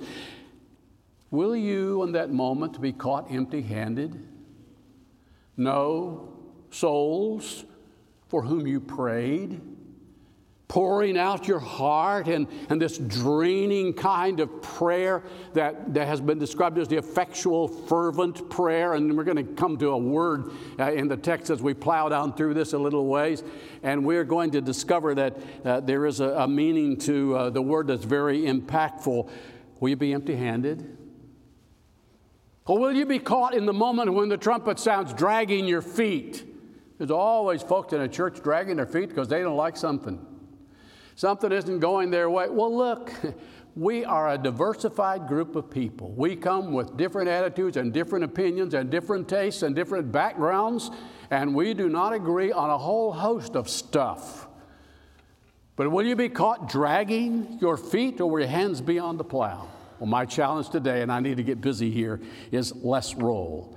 Will 1.32 1.56
you, 1.56 2.04
in 2.04 2.12
that 2.12 2.30
moment, 2.30 2.80
be 2.80 2.92
caught 2.92 3.28
empty 3.28 3.60
handed? 3.60 4.24
No 5.56 6.32
souls 6.70 7.64
for 8.28 8.42
whom 8.42 8.68
you 8.68 8.78
prayed 8.78 9.60
pouring 10.74 11.16
out 11.16 11.46
your 11.46 11.60
heart 11.60 12.26
and, 12.26 12.48
and 12.68 12.82
this 12.82 12.98
draining 12.98 13.94
kind 13.94 14.40
of 14.40 14.60
prayer 14.60 15.22
that, 15.52 15.94
that 15.94 16.08
has 16.08 16.20
been 16.20 16.36
described 16.36 16.78
as 16.78 16.88
the 16.88 16.96
effectual, 16.96 17.68
fervent 17.68 18.50
prayer. 18.50 18.94
And 18.94 19.16
we're 19.16 19.22
going 19.22 19.36
to 19.36 19.54
come 19.54 19.78
to 19.78 19.90
a 19.90 19.96
word 19.96 20.50
uh, 20.80 20.90
in 20.90 21.06
the 21.06 21.16
text 21.16 21.48
as 21.48 21.62
we 21.62 21.74
plow 21.74 22.08
down 22.08 22.34
through 22.34 22.54
this 22.54 22.72
a 22.72 22.78
little 22.78 23.06
ways. 23.06 23.44
And 23.84 24.04
we're 24.04 24.24
going 24.24 24.50
to 24.50 24.60
discover 24.60 25.14
that 25.14 25.36
uh, 25.64 25.78
there 25.78 26.06
is 26.06 26.18
a, 26.18 26.30
a 26.30 26.48
meaning 26.48 26.96
to 27.02 27.36
uh, 27.36 27.50
the 27.50 27.62
word 27.62 27.86
that's 27.86 28.04
very 28.04 28.40
impactful. 28.40 29.30
Will 29.78 29.88
you 29.88 29.94
be 29.94 30.12
empty 30.12 30.34
handed? 30.34 30.98
Or 32.66 32.80
will 32.80 32.92
you 32.92 33.06
be 33.06 33.20
caught 33.20 33.54
in 33.54 33.66
the 33.66 33.72
moment 33.72 34.12
when 34.12 34.28
the 34.28 34.38
trumpet 34.38 34.80
sounds 34.80 35.12
dragging 35.12 35.68
your 35.68 35.82
feet? 35.82 36.44
There's 36.98 37.12
always 37.12 37.62
folks 37.62 37.92
in 37.92 38.00
a 38.00 38.08
church 38.08 38.42
dragging 38.42 38.74
their 38.74 38.86
feet 38.86 39.08
because 39.10 39.28
they 39.28 39.40
don't 39.40 39.56
like 39.56 39.76
something. 39.76 40.33
Something 41.16 41.52
isn't 41.52 41.78
going 41.78 42.10
their 42.10 42.28
way. 42.28 42.48
Well, 42.48 42.76
look, 42.76 43.12
we 43.76 44.04
are 44.04 44.32
a 44.32 44.38
diversified 44.38 45.26
group 45.28 45.56
of 45.56 45.70
people. 45.70 46.12
We 46.12 46.36
come 46.36 46.72
with 46.72 46.96
different 46.96 47.28
attitudes 47.28 47.76
and 47.76 47.92
different 47.92 48.24
opinions 48.24 48.74
and 48.74 48.90
different 48.90 49.28
tastes 49.28 49.62
and 49.62 49.74
different 49.74 50.10
backgrounds, 50.10 50.90
and 51.30 51.54
we 51.54 51.74
do 51.74 51.88
not 51.88 52.12
agree 52.12 52.52
on 52.52 52.70
a 52.70 52.78
whole 52.78 53.12
host 53.12 53.56
of 53.56 53.68
stuff. 53.68 54.48
But 55.76 55.90
will 55.90 56.06
you 56.06 56.14
be 56.14 56.28
caught 56.28 56.68
dragging 56.68 57.58
your 57.60 57.76
feet 57.76 58.20
or 58.20 58.30
will 58.30 58.40
your 58.40 58.48
hands 58.48 58.80
be 58.80 58.98
on 58.98 59.16
the 59.16 59.24
plow? 59.24 59.68
Well, 59.98 60.08
my 60.08 60.24
challenge 60.24 60.70
today, 60.70 61.02
and 61.02 61.10
I 61.10 61.20
need 61.20 61.36
to 61.36 61.42
get 61.42 61.60
busy 61.60 61.90
here, 61.90 62.20
is 62.52 62.74
let's 62.76 63.14
roll. 63.14 63.76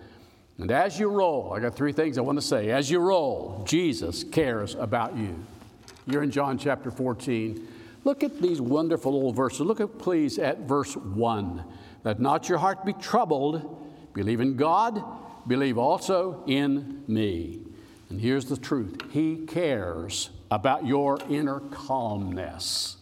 And 0.57 0.71
as 0.71 0.99
you 0.99 1.09
roll, 1.09 1.53
I 1.53 1.59
got 1.59 1.75
three 1.75 1.93
things 1.93 2.17
I 2.17 2.21
want 2.21 2.39
to 2.39 2.45
say. 2.45 2.71
As 2.71 2.89
you 2.89 2.99
roll, 2.99 3.63
Jesus 3.67 4.23
cares 4.23 4.73
about 4.75 5.15
you. 5.15 5.43
You're 6.07 6.23
in 6.23 6.31
John 6.31 6.57
chapter 6.57 6.89
14. 6.89 7.67
Look 8.05 8.23
at 8.23 8.41
these 8.41 8.61
wonderful 8.61 9.13
little 9.13 9.33
verses. 9.33 9.59
Look 9.61 9.81
at, 9.81 9.99
please, 9.99 10.39
at 10.39 10.59
verse 10.59 10.95
1. 10.95 11.63
Let 12.05 12.21
not 12.21 12.47
your 12.47 12.57
heart 12.59 12.85
be 12.85 12.93
troubled. 12.93 13.85
Believe 14.13 14.39
in 14.39 14.55
God, 14.55 15.03
believe 15.47 15.77
also 15.77 16.43
in 16.47 17.03
me. 17.07 17.59
And 18.09 18.21
here's 18.21 18.45
the 18.45 18.55
truth 18.55 19.01
He 19.11 19.45
cares 19.45 20.29
about 20.49 20.85
your 20.85 21.19
inner 21.29 21.59
calmness. 21.59 22.95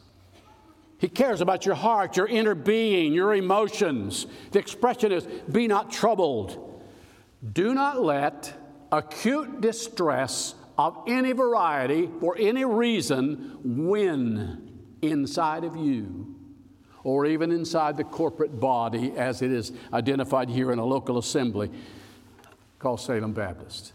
He 0.98 1.08
cares 1.08 1.42
about 1.42 1.66
your 1.66 1.76
heart, 1.76 2.18
your 2.18 2.26
inner 2.26 2.56
being, 2.56 3.14
your 3.14 3.36
emotions. 3.36 4.26
The 4.52 4.60
expression 4.60 5.12
is 5.12 5.26
be 5.52 5.68
not 5.68 5.92
troubled. 5.92 6.82
Do 7.54 7.76
not 7.76 8.02
let 8.02 8.52
acute 8.92 9.62
distress 9.62 10.56
of 10.78 11.04
any 11.08 11.32
variety 11.32 12.10
for 12.20 12.36
any 12.38 12.66
reason 12.66 13.58
when 13.64 14.72
inside 15.02 15.64
of 15.64 15.76
you. 15.76 16.36
or 17.06 17.28
even 17.28 17.52
inside 17.52 17.96
the 17.98 18.04
corporate 18.04 18.60
body 18.60 19.14
as 19.16 19.44
it 19.44 19.52
is 19.52 19.72
identified 19.94 20.50
here 20.50 20.72
in 20.72 20.80
a 20.80 20.84
local 20.84 21.20
assembly 21.20 21.70
called 22.80 23.00
Salem 23.00 23.32
Baptist. 23.32 23.94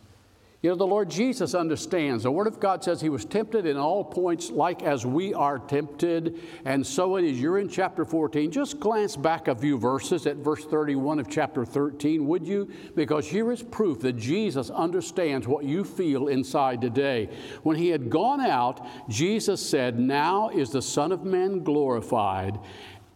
You 0.62 0.68
know, 0.68 0.76
the 0.76 0.86
Lord 0.86 1.08
Jesus 1.08 1.54
understands. 1.54 2.24
The 2.24 2.30
Word 2.30 2.46
of 2.46 2.60
God 2.60 2.84
says 2.84 3.00
He 3.00 3.08
was 3.08 3.24
tempted 3.24 3.64
in 3.64 3.78
all 3.78 4.04
points, 4.04 4.50
like 4.50 4.82
as 4.82 5.06
we 5.06 5.32
are 5.32 5.58
tempted, 5.58 6.38
and 6.66 6.86
so 6.86 7.16
it 7.16 7.24
is. 7.24 7.40
You're 7.40 7.60
in 7.60 7.68
chapter 7.68 8.04
14. 8.04 8.50
Just 8.50 8.78
glance 8.78 9.16
back 9.16 9.48
a 9.48 9.54
few 9.54 9.78
verses 9.78 10.26
at 10.26 10.36
verse 10.36 10.66
31 10.66 11.18
of 11.18 11.30
chapter 11.30 11.64
13, 11.64 12.26
would 12.26 12.46
you? 12.46 12.70
Because 12.94 13.26
here 13.26 13.50
is 13.50 13.62
proof 13.62 14.00
that 14.00 14.18
Jesus 14.18 14.68
understands 14.68 15.48
what 15.48 15.64
you 15.64 15.82
feel 15.82 16.28
inside 16.28 16.82
today. 16.82 17.30
When 17.62 17.76
He 17.76 17.88
had 17.88 18.10
gone 18.10 18.42
out, 18.42 18.86
Jesus 19.08 19.66
said, 19.66 19.98
Now 19.98 20.50
is 20.50 20.68
the 20.68 20.82
Son 20.82 21.10
of 21.10 21.24
Man 21.24 21.64
glorified, 21.64 22.58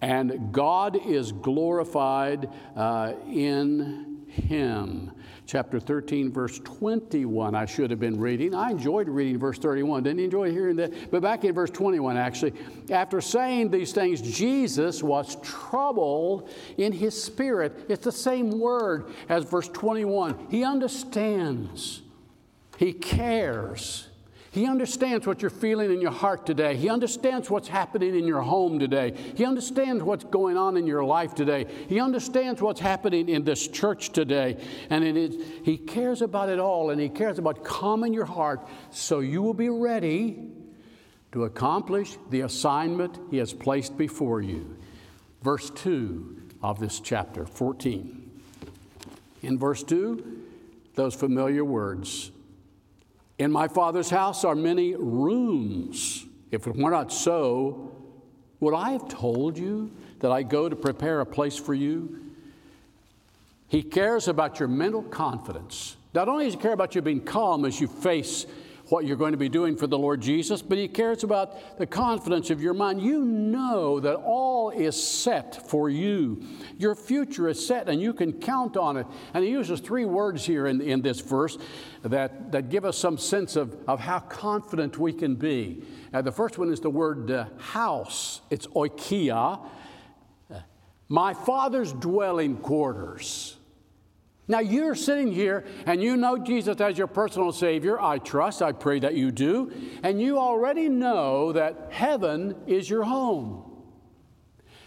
and 0.01 0.51
God 0.51 0.97
is 1.07 1.31
glorified 1.33 2.49
uh, 2.75 3.13
in 3.31 4.14
Him 4.35 5.13
chapter 5.47 5.79
13, 5.79 6.33
verse 6.33 6.59
21, 6.61 7.55
I 7.55 7.67
should 7.67 7.91
have 7.91 8.01
been 8.01 8.19
reading. 8.19 8.55
I 8.55 8.71
enjoyed 8.71 9.09
reading 9.09 9.39
verse 9.39 9.59
31. 9.59 10.03
Didn't 10.03 10.21
enjoy 10.21 10.51
hearing 10.51 10.77
that? 10.77 11.11
But 11.11 11.23
back 11.23 11.45
in 11.45 11.55
verse 11.55 11.71
21, 11.71 12.17
actually, 12.17 12.55
after 12.91 13.21
saying 13.21 13.71
these 13.71 13.93
things, 13.93 14.21
Jesus 14.21 15.03
was 15.03 15.37
troubled 15.43 16.51
in 16.79 16.93
his 16.93 17.21
spirit. 17.21 17.87
It's 17.89 18.05
the 18.05 18.13
same 18.13 18.59
word 18.59 19.13
as 19.29 19.45
verse 19.45 19.69
21. 19.69 20.49
He 20.51 20.65
understands, 20.65 22.03
he 22.77 22.93
cares. 22.93 24.09
He 24.55 24.67
understands 24.67 25.27
what 25.27 25.43
you're 25.43 25.51
feeling 25.51 25.93
in 25.93 26.01
your 26.01 26.13
heart 26.13 26.47
today. 26.47 26.77
He 26.77 26.89
understands 26.89 27.51
what's 27.51 27.67
happening 27.67 28.17
in 28.17 28.25
your 28.25 28.41
home 28.41 28.79
today. 28.79 29.13
He 29.35 29.45
understands 29.45 30.01
what's 30.01 30.23
going 30.23 30.57
on 30.57 30.77
in 30.77 30.87
your 30.87 31.03
life 31.03 31.35
today. 31.35 31.67
He 31.89 31.99
understands 31.99 32.63
what's 32.63 32.79
happening 32.79 33.29
in 33.29 33.43
this 33.43 33.67
church 33.67 34.11
today. 34.11 34.65
And 34.91 35.05
He 35.65 35.77
cares 35.77 36.23
about 36.23 36.51
it 36.51 36.61
all, 36.61 36.91
and 36.91 37.01
He 37.01 37.09
cares 37.09 37.41
about 37.41 37.65
calming 37.65 38.15
your 38.15 38.27
heart 38.27 38.61
so 38.93 39.19
you 39.19 39.43
will 39.43 39.55
be 39.55 39.71
ready 39.71 40.53
to 41.33 41.43
accomplish 41.43 42.17
the 42.31 42.43
assignment 42.43 43.19
He 43.33 43.39
has 43.39 43.53
placed 43.53 43.99
before 43.99 44.41
you. 44.41 44.77
Verse 45.43 45.69
2 45.71 46.43
of 46.63 46.79
this 46.79 47.01
chapter 47.01 47.45
14. 47.45 48.31
In 49.43 49.59
verse 49.59 49.83
2, 49.83 50.43
those 50.95 51.17
familiar 51.17 51.65
words 51.65 52.31
in 53.39 53.51
my 53.51 53.69
Father's 53.69 54.11
house 54.11 54.45
are 54.45 54.55
many 54.55 54.95
rooms. 54.95 56.25
If 56.51 56.67
it 56.67 56.77
were 56.77 56.91
not 56.91 57.13
so, 57.13 57.93
would 58.61 58.75
I 58.75 58.91
have 58.91 59.09
told 59.09 59.59
you 59.59 59.91
that 60.21 60.31
I 60.31 60.43
go 60.43 60.69
to 60.69 60.77
prepare 60.77 61.21
a 61.21 61.27
place 61.27 61.57
for 61.57 61.75
you? 61.75 62.21
He 63.69 63.83
cares 63.83 64.29
about 64.29 64.61
your 64.61 64.69
mental 64.69 65.03
confidence. 65.03 65.97
Not 66.15 66.29
only 66.29 66.45
does 66.45 66.55
he 66.55 66.61
care 66.61 66.73
about 66.73 66.95
you 66.95 67.03
being 67.03 67.25
calm 67.25 67.65
as 67.65 67.81
you 67.81 67.89
face 67.89 68.47
what 68.89 69.07
you're 69.07 69.17
going 69.17 69.33
to 69.33 69.39
be 69.39 69.49
doing 69.49 69.77
for 69.77 69.87
the 69.87 69.99
Lord 69.99 70.21
Jesus, 70.21 70.61
but 70.61 70.77
He 70.79 70.89
cares 70.89 71.25
about 71.25 71.79
the 71.79 71.87
confidence 71.87 72.51
of 72.51 72.61
your 72.61 72.75
mind. 72.75 73.01
You 73.01 73.25
know 73.25 73.99
that 74.01 74.17
all 74.17 74.71
is 74.71 75.03
set 75.03 75.69
for 75.69 75.89
you. 75.89 76.43
Your 76.77 76.95
future 76.95 77.49
is 77.49 77.67
set 77.67 77.89
and 77.89 78.01
you 78.01 78.13
can 78.13 78.33
count 78.33 78.77
on 78.77 78.97
it. 78.97 79.07
And 79.33 79.43
He 79.43 79.51
uses 79.51 79.81
three 79.81 80.05
words 80.05 80.45
here 80.45 80.67
in, 80.67 80.81
in 80.81 81.01
this 81.01 81.21
verse 81.21 81.57
that, 82.03 82.53
that 82.53 82.69
give 82.69 82.85
us 82.85 82.99
some 82.99 83.17
sense 83.17 83.57
of, 83.57 83.77
of 83.89 84.01
how 84.01 84.21
confident 84.21 84.99
we 84.99 85.13
can 85.13 85.35
be. 85.35 85.83
Uh, 86.13 86.23
the 86.23 86.33
first 86.33 86.59
one 86.59 86.71
is 86.71 86.81
the 86.81 86.91
word 86.91 87.31
uh, 87.31 87.47
house, 87.59 88.43
it's 88.51 88.67
oikia. 88.69 89.67
Uh, 90.53 90.61
my 91.09 91.33
father's 91.33 91.93
dwelling 91.93 92.57
quarters. 92.59 93.57
Now, 94.47 94.59
you're 94.61 94.95
sitting 94.95 95.33
here 95.33 95.65
and 95.87 96.03
you 96.03 96.17
know 96.17 96.37
Jesus 96.37 96.79
as 96.81 96.99
your 96.99 97.07
personal 97.07 97.51
Savior. 97.51 98.01
I 98.01 98.19
trust, 98.19 98.61
I 98.61 98.73
pray 98.73 99.01
that 99.01 99.15
you 99.15 99.31
do. 99.31 99.73
And 100.03 100.21
you 100.21 100.39
already 100.39 100.89
know 100.89 101.53
that 101.53 101.89
heaven 101.91 102.55
is 102.67 102.89
your 102.89 103.05
home. 103.05 103.71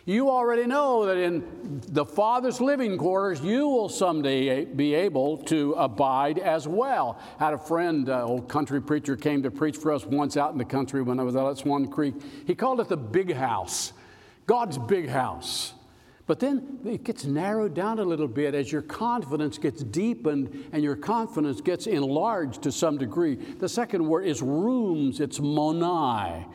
You 0.05 0.29
already 0.29 0.65
know 0.65 1.05
that 1.05 1.17
in 1.17 1.81
the 1.87 2.05
Father's 2.05 2.61
living 2.61 2.97
quarters, 2.97 3.41
you 3.41 3.67
will 3.67 3.89
someday 3.89 4.63
be 4.63 4.93
able 4.93 5.37
to 5.39 5.73
abide 5.73 6.39
as 6.39 6.65
well. 6.65 7.19
I 7.37 7.45
had 7.45 7.53
a 7.53 7.57
friend, 7.57 8.07
uh, 8.07 8.23
old 8.23 8.47
country 8.47 8.81
preacher, 8.81 9.17
came 9.17 9.43
to 9.43 9.51
preach 9.51 9.75
for 9.75 9.91
us 9.91 10.05
once 10.05 10.37
out 10.37 10.53
in 10.53 10.57
the 10.57 10.65
country 10.65 11.01
when 11.01 11.19
I 11.19 11.23
was 11.23 11.35
out 11.35 11.49
at 11.49 11.57
Swan 11.57 11.87
Creek. 11.87 12.13
He 12.45 12.55
called 12.55 12.79
it 12.79 12.87
the 12.87 12.95
big 12.95 13.33
house, 13.33 13.91
God's 14.45 14.77
big 14.77 15.09
house. 15.09 15.73
But 16.27 16.41
then 16.41 16.79
it 16.85 17.05
gets 17.05 17.25
narrowed 17.25 17.73
down 17.73 17.99
a 17.99 18.03
little 18.03 18.27
bit 18.27 18.53
as 18.53 18.71
your 18.71 18.81
confidence 18.81 19.57
gets 19.57 19.81
deepened 19.81 20.69
and 20.73 20.83
your 20.83 20.97
confidence 20.97 21.61
gets 21.61 21.87
enlarged 21.87 22.61
to 22.63 22.71
some 22.71 22.97
degree. 22.97 23.35
The 23.35 23.69
second 23.69 24.05
word 24.05 24.25
is 24.25 24.41
rooms, 24.41 25.21
it's 25.21 25.39
monai 25.39 26.45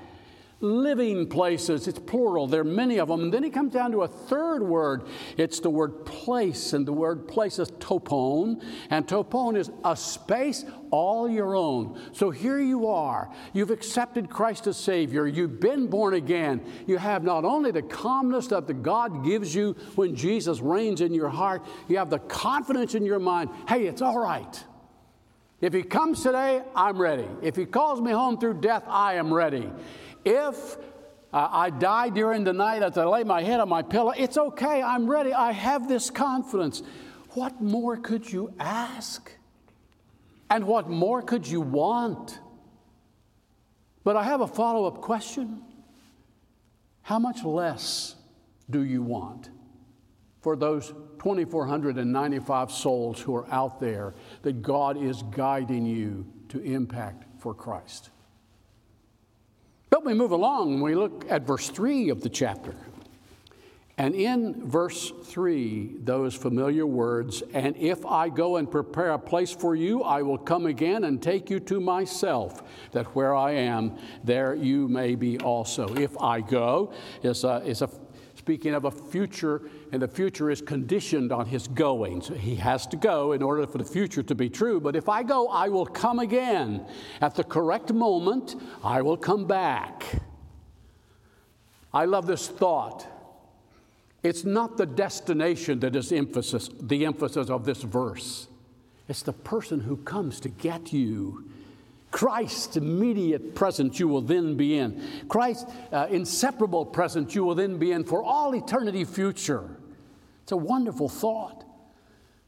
living 0.62 1.28
places. 1.28 1.88
It's 1.88 1.98
plural, 1.98 2.46
there 2.46 2.60
are 2.60 2.64
many 2.64 2.98
of 2.98 3.08
them. 3.08 3.24
And 3.24 3.34
then 3.34 3.42
he 3.42 3.50
comes 3.50 3.72
down 3.72 3.92
to 3.92 4.02
a 4.02 4.08
third 4.08 4.62
word. 4.62 5.02
It's 5.36 5.60
the 5.60 5.70
word 5.70 6.06
place, 6.06 6.72
and 6.72 6.86
the 6.86 6.92
word 6.92 7.28
place 7.28 7.58
is 7.58 7.70
topon. 7.72 8.62
And 8.88 9.06
topon 9.06 9.56
is 9.56 9.70
a 9.84 9.96
space 9.96 10.64
all 10.90 11.28
your 11.28 11.56
own. 11.56 12.00
So 12.12 12.30
here 12.30 12.60
you 12.60 12.86
are. 12.86 13.30
You've 13.52 13.70
accepted 13.70 14.30
Christ 14.30 14.66
as 14.66 14.76
Savior. 14.76 15.26
You've 15.26 15.58
been 15.58 15.88
born 15.88 16.14
again. 16.14 16.62
You 16.86 16.98
have 16.98 17.24
not 17.24 17.44
only 17.44 17.70
the 17.70 17.82
calmness 17.82 18.46
that 18.48 18.66
the 18.66 18.74
God 18.74 19.24
gives 19.24 19.54
you 19.54 19.72
when 19.96 20.14
Jesus 20.14 20.60
reigns 20.60 21.00
in 21.00 21.12
your 21.12 21.30
heart, 21.30 21.64
you 21.88 21.98
have 21.98 22.10
the 22.10 22.18
confidence 22.20 22.94
in 22.94 23.04
your 23.04 23.18
mind 23.18 23.50
hey, 23.68 23.86
it's 23.86 24.02
all 24.02 24.18
right. 24.18 24.64
If 25.62 25.72
he 25.72 25.84
comes 25.84 26.22
today, 26.22 26.60
I'm 26.74 27.00
ready. 27.00 27.28
If 27.40 27.54
he 27.54 27.64
calls 27.66 28.00
me 28.00 28.10
home 28.10 28.38
through 28.38 28.60
death, 28.60 28.82
I 28.88 29.14
am 29.14 29.32
ready. 29.32 29.70
If 30.24 30.76
uh, 31.32 31.48
I 31.50 31.70
die 31.70 32.10
during 32.10 32.44
the 32.44 32.52
night 32.52 32.82
as 32.82 32.98
I 32.98 33.04
lay 33.04 33.24
my 33.24 33.42
head 33.42 33.60
on 33.60 33.68
my 33.68 33.82
pillow, 33.82 34.10
it's 34.10 34.36
okay. 34.36 34.82
I'm 34.82 35.10
ready. 35.10 35.32
I 35.32 35.52
have 35.52 35.88
this 35.88 36.10
confidence. 36.10 36.82
What 37.30 37.60
more 37.60 37.96
could 37.96 38.30
you 38.30 38.52
ask? 38.58 39.32
And 40.50 40.66
what 40.66 40.88
more 40.88 41.22
could 41.22 41.48
you 41.48 41.62
want? 41.62 42.38
But 44.04 44.16
I 44.16 44.24
have 44.24 44.42
a 44.42 44.46
follow 44.46 44.86
up 44.86 45.00
question. 45.00 45.62
How 47.02 47.18
much 47.18 47.42
less 47.42 48.16
do 48.68 48.82
you 48.82 49.02
want 49.02 49.50
for 50.40 50.56
those 50.56 50.88
2,495 51.18 52.70
souls 52.70 53.20
who 53.20 53.34
are 53.34 53.50
out 53.50 53.80
there 53.80 54.14
that 54.42 54.62
God 54.62 55.02
is 55.02 55.22
guiding 55.22 55.86
you 55.86 56.26
to 56.50 56.60
impact 56.60 57.24
for 57.40 57.54
Christ? 57.54 58.10
But 59.92 60.06
we 60.06 60.14
move 60.14 60.30
along 60.30 60.80
we 60.80 60.94
look 60.94 61.26
at 61.28 61.46
verse 61.46 61.68
3 61.68 62.08
of 62.08 62.22
the 62.22 62.30
chapter. 62.30 62.74
And 63.98 64.14
in 64.14 64.66
verse 64.66 65.12
3, 65.24 65.96
those 66.00 66.34
familiar 66.34 66.86
words, 66.86 67.42
and 67.52 67.76
if 67.76 68.06
I 68.06 68.30
go 68.30 68.56
and 68.56 68.70
prepare 68.70 69.10
a 69.10 69.18
place 69.18 69.52
for 69.52 69.76
you, 69.76 70.02
I 70.02 70.22
will 70.22 70.38
come 70.38 70.64
again 70.64 71.04
and 71.04 71.22
take 71.22 71.50
you 71.50 71.60
to 71.60 71.78
myself, 71.78 72.62
that 72.92 73.04
where 73.14 73.34
I 73.34 73.50
am, 73.52 73.98
there 74.24 74.54
you 74.54 74.88
may 74.88 75.14
be 75.14 75.38
also. 75.38 75.94
If 75.94 76.18
I 76.18 76.40
go 76.40 76.94
is 77.22 77.44
a, 77.44 77.62
is 77.62 77.82
a 77.82 77.90
speaking 78.42 78.74
of 78.74 78.84
a 78.84 78.90
future, 78.90 79.62
and 79.92 80.02
the 80.02 80.08
future 80.08 80.50
is 80.50 80.60
conditioned 80.60 81.30
on 81.30 81.46
his 81.46 81.68
going. 81.68 82.20
So 82.20 82.34
he 82.34 82.56
has 82.56 82.88
to 82.88 82.96
go 82.96 83.30
in 83.30 83.40
order 83.40 83.64
for 83.68 83.78
the 83.78 83.84
future 83.84 84.24
to 84.24 84.34
be 84.34 84.50
true. 84.50 84.80
But 84.80 84.96
if 84.96 85.08
I 85.08 85.22
go, 85.22 85.46
I 85.46 85.68
will 85.68 85.86
come 85.86 86.18
again. 86.18 86.84
At 87.20 87.36
the 87.36 87.44
correct 87.44 87.92
moment, 87.92 88.56
I 88.82 89.00
will 89.00 89.16
come 89.16 89.46
back. 89.46 90.22
I 91.94 92.04
love 92.04 92.26
this 92.26 92.48
thought. 92.48 93.06
It's 94.24 94.44
not 94.44 94.76
the 94.76 94.86
destination 94.86 95.78
that 95.78 95.94
is 95.94 96.10
emphasis, 96.10 96.68
the 96.80 97.06
emphasis 97.06 97.48
of 97.48 97.64
this 97.64 97.82
verse. 97.82 98.48
It's 99.08 99.22
the 99.22 99.32
person 99.32 99.78
who 99.78 99.98
comes 99.98 100.40
to 100.40 100.48
get 100.48 100.92
you 100.92 101.48
Christ's 102.12 102.76
immediate 102.76 103.54
presence 103.54 103.98
you 103.98 104.06
will 104.06 104.20
then 104.20 104.54
be 104.54 104.78
in. 104.78 105.02
Christ's 105.28 105.64
uh, 105.90 106.06
inseparable 106.10 106.86
presence 106.86 107.34
you 107.34 107.42
will 107.42 107.56
then 107.56 107.78
be 107.78 107.90
in 107.90 108.04
for 108.04 108.22
all 108.22 108.54
eternity 108.54 109.04
future. 109.04 109.68
It's 110.42 110.52
a 110.52 110.56
wonderful 110.56 111.08
thought. 111.08 111.64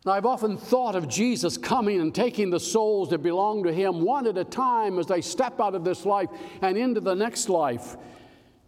Now, 0.05 0.13
I've 0.13 0.27
often 0.27 0.59
thought 0.59 0.95
of 0.95 1.09
Jesus 1.09 1.57
coming 1.57 1.99
and 1.99 2.15
taking 2.15 2.51
the 2.51 2.61
souls 2.61 3.09
that 3.09 3.23
belong 3.23 3.65
to 3.65 3.73
Him 3.73 4.03
one 4.03 4.27
at 4.27 4.37
a 4.37 4.45
time 4.45 4.99
as 4.99 5.07
they 5.07 5.23
step 5.23 5.59
out 5.59 5.75
of 5.75 5.83
this 5.83 6.05
life 6.05 6.29
and 6.61 6.77
into 6.77 7.01
the 7.01 7.15
next 7.15 7.49
life. 7.49 7.97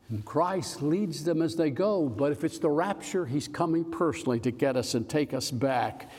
And 0.09 0.25
Christ 0.25 0.81
leads 0.81 1.25
them 1.25 1.43
as 1.43 1.57
they 1.57 1.71
go. 1.71 2.09
But 2.09 2.33
if 2.33 2.43
it's 2.43 2.59
the 2.59 2.71
rapture, 2.71 3.27
He's 3.27 3.49
coming 3.49 3.85
personally 3.85 4.41
to 4.41 4.51
get 4.51 4.77
us 4.77 4.95
and 4.95 5.07
take 5.07 5.35
us 5.35 5.51
back. 5.51 6.11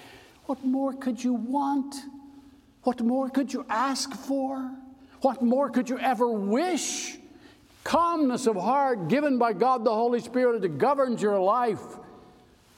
What 0.45 0.63
more 0.63 0.93
could 0.93 1.23
you 1.23 1.33
want? 1.33 1.95
What 2.88 3.02
more 3.02 3.30
could 3.30 3.52
you 3.52 3.65
ask 3.69 4.13
for? 4.13 4.71
What 5.19 5.41
more 5.41 5.69
could 5.69 5.89
you 5.89 6.00
ever 6.00 6.30
wish? 6.32 7.17
calmness 7.84 8.47
of 8.47 8.56
heart 8.58 9.08
given 9.08 9.38
by 9.38 9.52
God 9.52 9.84
the 9.84 9.93
Holy 9.93 10.19
Spirit 10.19 10.62
that 10.62 10.78
governs 10.78 11.21
your 11.21 11.39
life, 11.39 11.82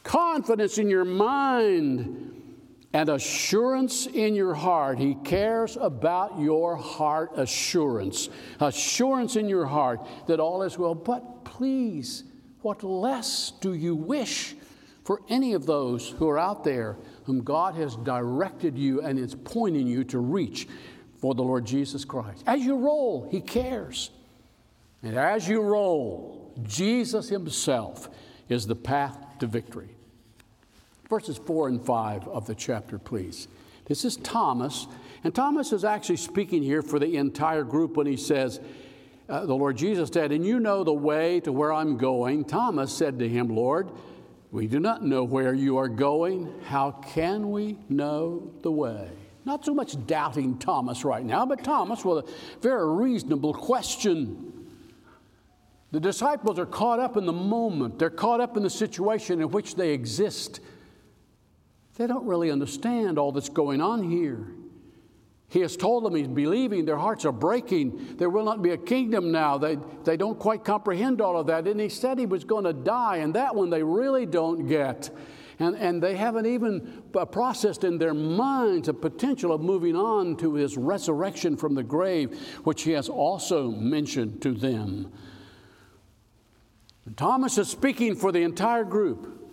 confidence 0.04 0.80
in 0.80 0.89
your 0.89 1.06
mind, 1.06 2.32
and 2.93 3.10
assurance 3.10 4.08
in 4.08 4.34
your 4.34 4.56
heart. 4.56 4.98
He 4.98 5.15
cares 5.15 5.78
about 5.78 6.39
your 6.39 6.76
heart 6.76 7.32
assurance. 7.36 8.30
Assurance 8.60 9.36
in 9.36 9.48
your 9.48 9.65
heart 9.65 10.00
that 10.28 10.39
all 10.39 10.63
is 10.63 10.78
well. 10.78 10.95
But 10.95 11.43
please, 11.43 12.24
what 12.62 12.84
less 12.84 13.52
do 13.62 13.74
you 13.74 13.95
wish 13.95 14.56
for 15.04 15.22
any 15.28 15.54
of 15.54 15.65
those 15.65 16.10
who 16.10 16.28
are 16.30 16.38
out 16.38 16.63
there 16.63 16.98
whom 17.25 17.43
God 17.43 17.75
has 17.75 17.95
directed 17.97 18.77
you 18.77 19.01
and 19.01 19.19
is 19.19 19.36
pointing 19.36 19.88
you 19.88 20.03
to 20.05 20.19
reach 20.19 20.67
for 21.19 21.36
the 21.36 21.43
Lord 21.43 21.65
Jesus 21.65 22.05
Christ? 22.05 22.43
As 22.47 22.62
you 22.62 22.77
roll, 22.77 23.27
He 23.32 23.41
cares. 23.41 24.12
And 25.03 25.17
as 25.17 25.47
you 25.47 25.62
roll, 25.62 26.53
Jesus 26.63 27.29
Himself 27.29 28.10
is 28.49 28.67
the 28.67 28.75
path 28.75 29.17
to 29.39 29.47
victory. 29.47 29.89
Verses 31.10 31.38
4 31.38 31.69
and 31.69 31.86
5 31.86 32.27
of 32.27 32.45
the 32.45 32.55
chapter, 32.55 32.99
please. 32.99 33.47
This 33.86 34.05
is 34.05 34.17
Thomas, 34.17 34.88
and 35.23 35.34
Thomas 35.34 35.73
is 35.73 35.84
actually 35.84 36.17
speaking 36.17 36.62
here 36.62 36.84
for 36.84 36.99
the 36.99 37.17
entire 37.17 37.63
group 37.63 37.97
when 37.97 38.05
he 38.05 38.17
says, 38.17 38.60
uh, 39.27 39.45
The 39.45 39.55
Lord 39.55 39.77
Jesus 39.77 40.10
said, 40.13 40.32
And 40.32 40.45
you 40.45 40.60
know 40.60 40.84
the 40.84 40.93
way 40.93 41.39
to 41.41 41.51
where 41.51 41.73
I'm 41.73 41.97
going. 41.97 42.45
Thomas 42.45 42.93
said 42.93 43.17
to 43.17 43.27
him, 43.27 43.47
Lord, 43.49 43.89
we 44.51 44.67
do 44.67 44.79
not 44.79 45.03
know 45.03 45.23
where 45.23 45.53
you 45.53 45.77
are 45.77 45.88
going. 45.88 46.51
How 46.65 46.91
can 46.91 47.51
we 47.51 47.77
know 47.88 48.51
the 48.62 48.71
way? 48.71 49.09
Not 49.45 49.63
so 49.63 49.73
much 49.73 49.95
doubting 50.07 50.57
Thomas 50.57 51.05
right 51.05 51.23
now, 51.23 51.45
but 51.45 51.63
Thomas 51.63 52.03
with 52.03 52.25
a 52.25 52.31
very 52.62 52.91
reasonable 52.93 53.53
question. 53.53 54.67
The 55.91 55.99
disciples 55.99 56.59
are 56.59 56.65
caught 56.65 56.99
up 56.99 57.17
in 57.17 57.25
the 57.25 57.33
moment, 57.33 57.99
they're 57.99 58.09
caught 58.09 58.41
up 58.41 58.57
in 58.57 58.63
the 58.63 58.69
situation 58.69 59.41
in 59.41 59.49
which 59.49 59.75
they 59.75 59.91
exist. 59.91 60.59
They 61.95 62.07
don't 62.07 62.25
really 62.25 62.51
understand 62.51 63.17
all 63.17 63.31
that's 63.31 63.49
going 63.49 63.81
on 63.81 64.09
here. 64.09 64.47
He 65.49 65.62
has 65.62 65.75
told 65.75 66.03
them 66.03 66.13
he's 66.13 66.27
believing, 66.27 66.85
their 66.85 66.97
hearts 66.97 67.25
are 67.25 67.31
breaking. 67.31 68.17
There 68.17 68.29
will 68.29 68.45
not 68.45 68.62
be 68.62 68.69
a 68.69 68.77
kingdom 68.77 69.31
now. 69.31 69.57
They, 69.57 69.79
they 70.03 70.15
don't 70.15 70.38
quite 70.38 70.63
comprehend 70.63 71.21
all 71.21 71.38
of 71.38 71.47
that. 71.47 71.67
And 71.67 71.79
he 71.79 71.89
said 71.89 72.19
he 72.19 72.27
was 72.27 72.43
going 72.43 72.65
to 72.65 72.73
die, 72.73 73.17
and 73.17 73.33
that 73.33 73.55
one 73.55 73.71
they 73.71 73.81
really 73.81 74.27
don't 74.27 74.67
get. 74.67 75.09
And, 75.57 75.75
and 75.75 76.01
they 76.01 76.15
haven't 76.15 76.45
even 76.45 77.03
uh, 77.15 77.25
processed 77.25 77.83
in 77.83 77.97
their 77.97 78.13
minds 78.13 78.85
the 78.85 78.93
potential 78.93 79.51
of 79.51 79.59
moving 79.59 79.95
on 79.95 80.38
to 80.38 80.53
his 80.53 80.77
resurrection 80.77 81.57
from 81.57 81.73
the 81.73 81.83
grave, 81.83 82.39
which 82.63 82.83
he 82.83 82.91
has 82.91 83.09
also 83.09 83.71
mentioned 83.71 84.41
to 84.43 84.53
them. 84.53 85.12
Thomas 87.17 87.57
is 87.57 87.67
speaking 87.67 88.15
for 88.15 88.31
the 88.31 88.43
entire 88.43 88.83
group 88.83 89.51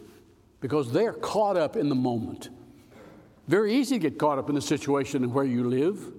because 0.60 0.92
they're 0.92 1.14
caught 1.14 1.56
up 1.56 1.74
in 1.74 1.88
the 1.88 1.94
moment. 1.94 2.50
Very 3.48 3.74
easy 3.74 3.96
to 3.96 4.10
get 4.10 4.18
caught 4.18 4.38
up 4.38 4.48
in 4.48 4.54
the 4.54 4.60
situation 4.60 5.32
where 5.32 5.44
you 5.44 5.68
live, 5.68 6.12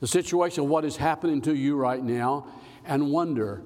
the 0.00 0.06
situation 0.06 0.64
of 0.64 0.70
what 0.70 0.84
is 0.84 0.96
happening 0.96 1.40
to 1.42 1.54
you 1.54 1.76
right 1.76 2.02
now, 2.02 2.46
and 2.84 3.10
wonder 3.10 3.62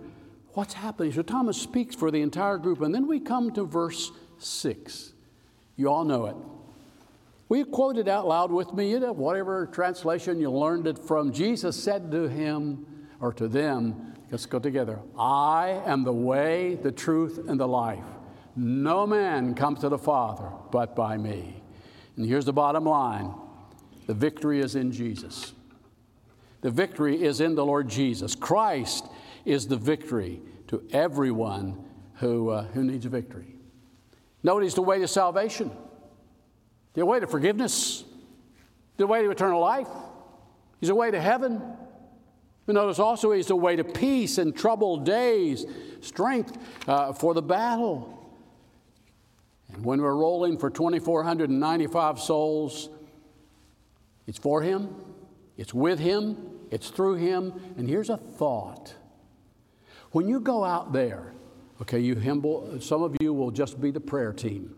what's 0.55 0.75
happening. 0.75 1.13
So 1.13 1.23
Thomas 1.23 1.61
speaks 1.61 1.95
for 1.95 2.11
the 2.11 2.23
entire 2.23 2.59
group. 2.59 2.81
And 2.81 2.95
then 2.95 3.07
we 3.07 3.21
come 3.21 3.53
to 3.53 3.65
verse 3.65 4.11
6. 4.39 5.13
You 5.77 5.91
all 5.91 6.05
know 6.05 6.27
it. 6.27 6.37
We 7.49 7.65
quote 7.65 7.99
it 7.99 8.09
out 8.09 8.27
loud 8.27 8.51
with 8.51 8.73
me, 8.73 8.91
you 8.91 9.01
know, 9.01 9.13
whatever 9.13 9.67
translation 9.67 10.41
you 10.41 10.51
learned 10.51 10.87
it 10.87 10.99
from. 10.99 11.33
Jesus 11.33 11.81
said 11.81 12.11
to 12.11 12.29
him 12.29 12.87
or 13.21 13.33
to 13.35 13.49
them, 13.49 14.13
Let's 14.31 14.47
go 14.47 14.59
together. 14.59 14.99
I 15.17 15.81
am 15.87 16.03
the 16.03 16.13
way, 16.13 16.75
the 16.83 16.91
truth, 16.91 17.39
and 17.47 17.61
the 17.61 17.69
life. 17.69 18.03
No 18.57 19.07
man 19.07 19.55
comes 19.55 19.81
to 19.81 19.89
the 19.89 19.99
Father 19.99 20.51
but 20.73 20.97
by 20.97 21.17
me. 21.17 21.63
And 22.17 22.27
here's 22.27 22.45
the 22.45 22.53
bottom 22.53 22.85
line 22.85 23.35
the 24.07 24.15
victory 24.15 24.61
is 24.61 24.75
in 24.75 24.93
Jesus. 24.93 25.53
The 26.61 26.71
victory 26.71 27.23
is 27.23 27.41
in 27.41 27.55
the 27.55 27.65
Lord 27.65 27.89
Jesus. 27.89 28.35
Christ 28.35 29.07
is 29.45 29.67
the 29.67 29.77
victory 29.77 30.41
to 30.69 30.83
everyone 30.93 31.85
who, 32.15 32.51
uh, 32.51 32.65
who 32.69 32.85
needs 32.85 33.05
a 33.05 33.11
victory. 33.11 33.57
Notice 34.43 34.75
the 34.75 34.83
way 34.83 34.99
to 34.99 35.09
salvation, 35.09 35.71
the 36.95 37.05
way 37.05 37.21
to 37.21 37.27
forgiveness, 37.27 38.05
the 38.97 39.07
way 39.07 39.23
to 39.23 39.31
eternal 39.31 39.61
life. 39.61 39.89
He's 40.81 40.89
a 40.91 40.95
way 40.95 41.11
to 41.11 41.21
heaven. 41.21 41.63
But 42.67 42.77
notice 42.77 42.99
also 42.99 43.33
he's 43.33 43.49
the 43.49 43.57
way 43.57 43.77
to 43.77 43.85
peace 43.85 44.39
in 44.39 44.53
troubled 44.53 45.05
days, 45.05 45.67
strength 46.01 46.57
uh, 46.89 47.13
for 47.13 47.35
the 47.35 47.43
battle. 47.43 48.24
And 49.75 49.85
when 49.85 50.01
we're 50.01 50.15
rolling 50.15 50.59
for 50.59 50.71
2,495 50.71 52.21
souls, 52.21 52.89
it's 54.27 54.39
for 54.39 54.63
him, 54.63 54.95
it's 55.57 55.75
with 55.75 55.99
him, 55.99 56.37
it's 56.71 56.91
through 56.91 57.15
him. 57.15 57.53
And 57.77 57.89
here's 57.89 58.11
a 58.11 58.17
thought 58.17 58.95
when 60.13 60.29
you 60.29 60.39
go 60.39 60.65
out 60.65 60.93
there, 60.93 61.33
okay, 61.83 61.99
you 61.99 62.15
humble, 62.15 62.81
some 62.81 63.03
of 63.03 63.17
you 63.21 63.33
will 63.33 63.51
just 63.51 63.81
be 63.81 63.91
the 63.91 64.01
prayer 64.01 64.33
team 64.33 64.77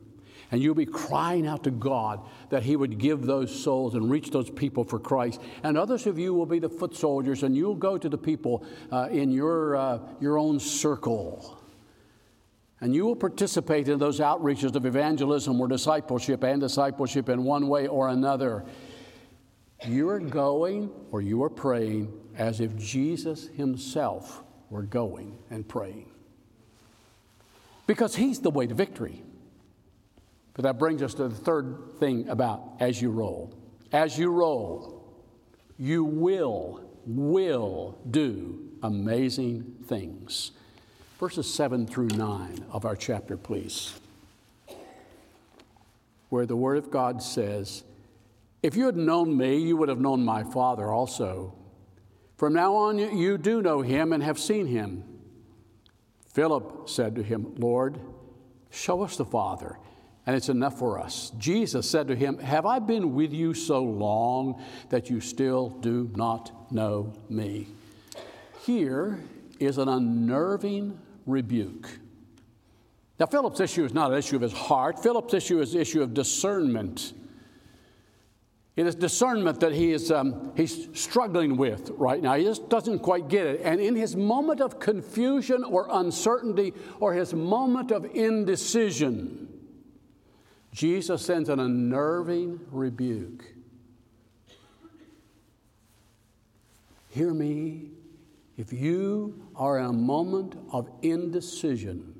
and 0.50 0.62
you'll 0.62 0.74
be 0.74 0.86
crying 0.86 1.46
out 1.46 1.64
to 1.64 1.70
God 1.70 2.20
that 2.50 2.62
He 2.62 2.76
would 2.76 2.98
give 2.98 3.26
those 3.26 3.54
souls 3.54 3.94
and 3.94 4.10
reach 4.10 4.30
those 4.30 4.50
people 4.50 4.84
for 4.84 4.98
Christ. 4.98 5.40
And 5.62 5.76
others 5.76 6.06
of 6.06 6.18
you 6.18 6.34
will 6.34 6.46
be 6.46 6.58
the 6.58 6.68
foot 6.68 6.94
soldiers, 6.94 7.42
and 7.42 7.56
you'll 7.56 7.74
go 7.74 7.98
to 7.98 8.08
the 8.08 8.18
people 8.18 8.64
uh, 8.92 9.08
in 9.10 9.30
your, 9.30 9.76
uh, 9.76 9.98
your 10.20 10.38
own 10.38 10.60
circle. 10.60 11.62
And 12.80 12.94
you 12.94 13.06
will 13.06 13.16
participate 13.16 13.88
in 13.88 13.98
those 13.98 14.20
outreaches 14.20 14.74
of 14.74 14.84
evangelism 14.84 15.60
or 15.60 15.68
discipleship 15.68 16.44
and 16.44 16.60
discipleship 16.60 17.28
in 17.28 17.44
one 17.44 17.68
way 17.68 17.86
or 17.86 18.08
another. 18.08 18.64
You 19.86 20.08
are 20.10 20.20
going 20.20 20.90
or 21.10 21.22
you 21.22 21.42
are 21.42 21.50
praying 21.50 22.12
as 22.36 22.60
if 22.60 22.76
Jesus 22.76 23.48
Himself 23.48 24.42
were 24.68 24.82
going 24.82 25.38
and 25.50 25.66
praying. 25.66 26.10
Because 27.86 28.16
He's 28.16 28.40
the 28.40 28.50
way 28.50 28.66
to 28.66 28.74
victory. 28.74 29.22
But 30.52 30.64
that 30.64 30.78
brings 30.78 31.02
us 31.02 31.14
to 31.14 31.28
the 31.28 31.34
third 31.34 31.98
thing 31.98 32.28
about 32.28 32.76
as 32.80 33.00
you 33.00 33.10
roll. 33.10 33.54
As 33.92 34.18
you 34.18 34.30
roll, 34.30 35.14
you 35.78 36.04
will, 36.04 36.80
will 37.06 37.98
do 38.10 38.70
amazing 38.82 39.76
things. 39.84 40.52
Verses 41.18 41.52
7 41.52 41.86
through 41.86 42.08
9 42.08 42.66
of 42.70 42.84
our 42.84 42.94
chapter, 42.94 43.36
please. 43.38 43.98
Where 46.28 46.44
the 46.44 46.56
Word 46.56 46.76
of 46.76 46.90
God 46.90 47.22
says, 47.22 47.84
If 48.62 48.76
you 48.76 48.86
had 48.86 48.96
known 48.96 49.36
me, 49.36 49.56
you 49.56 49.76
would 49.78 49.88
have 49.88 50.00
known 50.00 50.24
my 50.24 50.44
Father 50.44 50.90
also. 50.90 51.54
From 52.36 52.52
now 52.52 52.74
on, 52.74 52.98
you 52.98 53.38
do 53.38 53.62
know 53.62 53.80
him 53.80 54.12
and 54.12 54.22
have 54.22 54.38
seen 54.38 54.66
him. 54.66 55.04
Philip 56.34 56.86
said 56.86 57.14
to 57.14 57.22
him, 57.22 57.54
Lord, 57.56 57.98
show 58.70 59.02
us 59.02 59.16
the 59.16 59.24
Father 59.24 59.78
and 60.26 60.34
it's 60.34 60.48
enough 60.48 60.78
for 60.78 60.98
us. 60.98 61.30
Jesus 61.38 61.88
said 61.88 62.08
to 62.08 62.16
him, 62.16 62.38
Have 62.38 62.66
I 62.66 62.80
been 62.80 63.14
with 63.14 63.32
you 63.32 63.54
so 63.54 63.82
long 63.82 64.60
that 64.90 65.08
you 65.08 65.20
still 65.20 65.70
do 65.70 66.10
not 66.14 66.70
know 66.72 67.12
me? 67.30 67.68
Here 68.64 69.20
is 69.60 69.78
an 69.78 69.88
unnerving 69.88 70.98
rebuke. 71.26 71.88
Now, 73.18 73.26
Philip's 73.26 73.60
issue 73.60 73.84
is 73.84 73.94
not 73.94 74.12
an 74.12 74.18
issue 74.18 74.36
of 74.36 74.42
his 74.42 74.52
heart, 74.52 75.02
Philip's 75.02 75.34
issue 75.34 75.60
is 75.60 75.74
an 75.74 75.80
issue 75.80 76.02
of 76.02 76.14
discernment. 76.14 77.12
It 78.76 78.86
is 78.86 78.94
discernment 78.94 79.60
that 79.60 79.72
he 79.72 79.92
is 79.92 80.12
um, 80.12 80.52
he's 80.54 80.88
struggling 80.92 81.56
with 81.56 81.90
right 81.96 82.20
now. 82.20 82.34
He 82.34 82.44
just 82.44 82.68
doesn't 82.68 82.98
quite 82.98 83.28
get 83.28 83.46
it. 83.46 83.62
And 83.64 83.80
in 83.80 83.96
his 83.96 84.14
moment 84.14 84.60
of 84.60 84.78
confusion 84.78 85.64
or 85.64 85.88
uncertainty 85.90 86.74
or 87.00 87.14
his 87.14 87.32
moment 87.32 87.90
of 87.90 88.04
indecision, 88.04 89.48
Jesus 90.72 91.24
sends 91.24 91.48
an 91.48 91.58
unnerving 91.58 92.60
rebuke. 92.70 93.46
Hear 97.08 97.32
me. 97.32 97.95
If 98.56 98.72
you 98.72 99.48
are 99.54 99.78
in 99.78 99.84
a 99.84 99.92
moment 99.92 100.56
of 100.72 100.88
indecision 101.02 102.14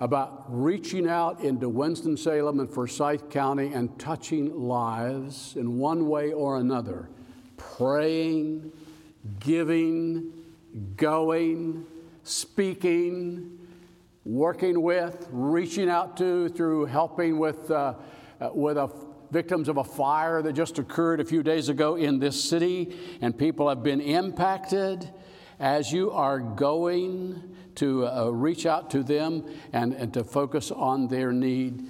about 0.00 0.44
reaching 0.48 1.08
out 1.08 1.40
into 1.40 1.68
Winston-Salem 1.68 2.58
and 2.58 2.68
Forsyth 2.68 3.30
County 3.30 3.72
and 3.72 3.96
touching 3.96 4.52
lives 4.58 5.54
in 5.54 5.78
one 5.78 6.08
way 6.08 6.32
or 6.32 6.56
another, 6.56 7.08
praying, 7.56 8.72
giving, 9.38 10.32
going, 10.96 11.86
speaking, 12.24 13.56
working 14.24 14.82
with, 14.82 15.28
reaching 15.30 15.88
out 15.88 16.16
to 16.16 16.48
through 16.48 16.86
helping 16.86 17.38
with, 17.38 17.70
uh, 17.70 17.94
uh, 18.40 18.50
with 18.52 18.76
a, 18.76 18.90
victims 19.30 19.68
of 19.68 19.78
a 19.78 19.84
fire 19.84 20.42
that 20.42 20.52
just 20.52 20.78
occurred 20.78 21.18
a 21.18 21.24
few 21.24 21.42
days 21.42 21.70
ago 21.70 21.94
in 21.96 22.18
this 22.18 22.42
city, 22.42 22.94
and 23.22 23.36
people 23.36 23.68
have 23.68 23.82
been 23.82 24.00
impacted. 24.00 25.08
As 25.58 25.92
you 25.92 26.10
are 26.10 26.38
going 26.38 27.56
to 27.76 28.06
uh, 28.06 28.28
reach 28.28 28.66
out 28.66 28.90
to 28.90 29.02
them 29.02 29.44
and, 29.72 29.92
and 29.94 30.12
to 30.14 30.24
focus 30.24 30.70
on 30.70 31.08
their 31.08 31.32
need, 31.32 31.86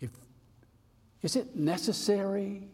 if, 0.00 0.10
is 1.22 1.36
it 1.36 1.56
necessary 1.56 2.68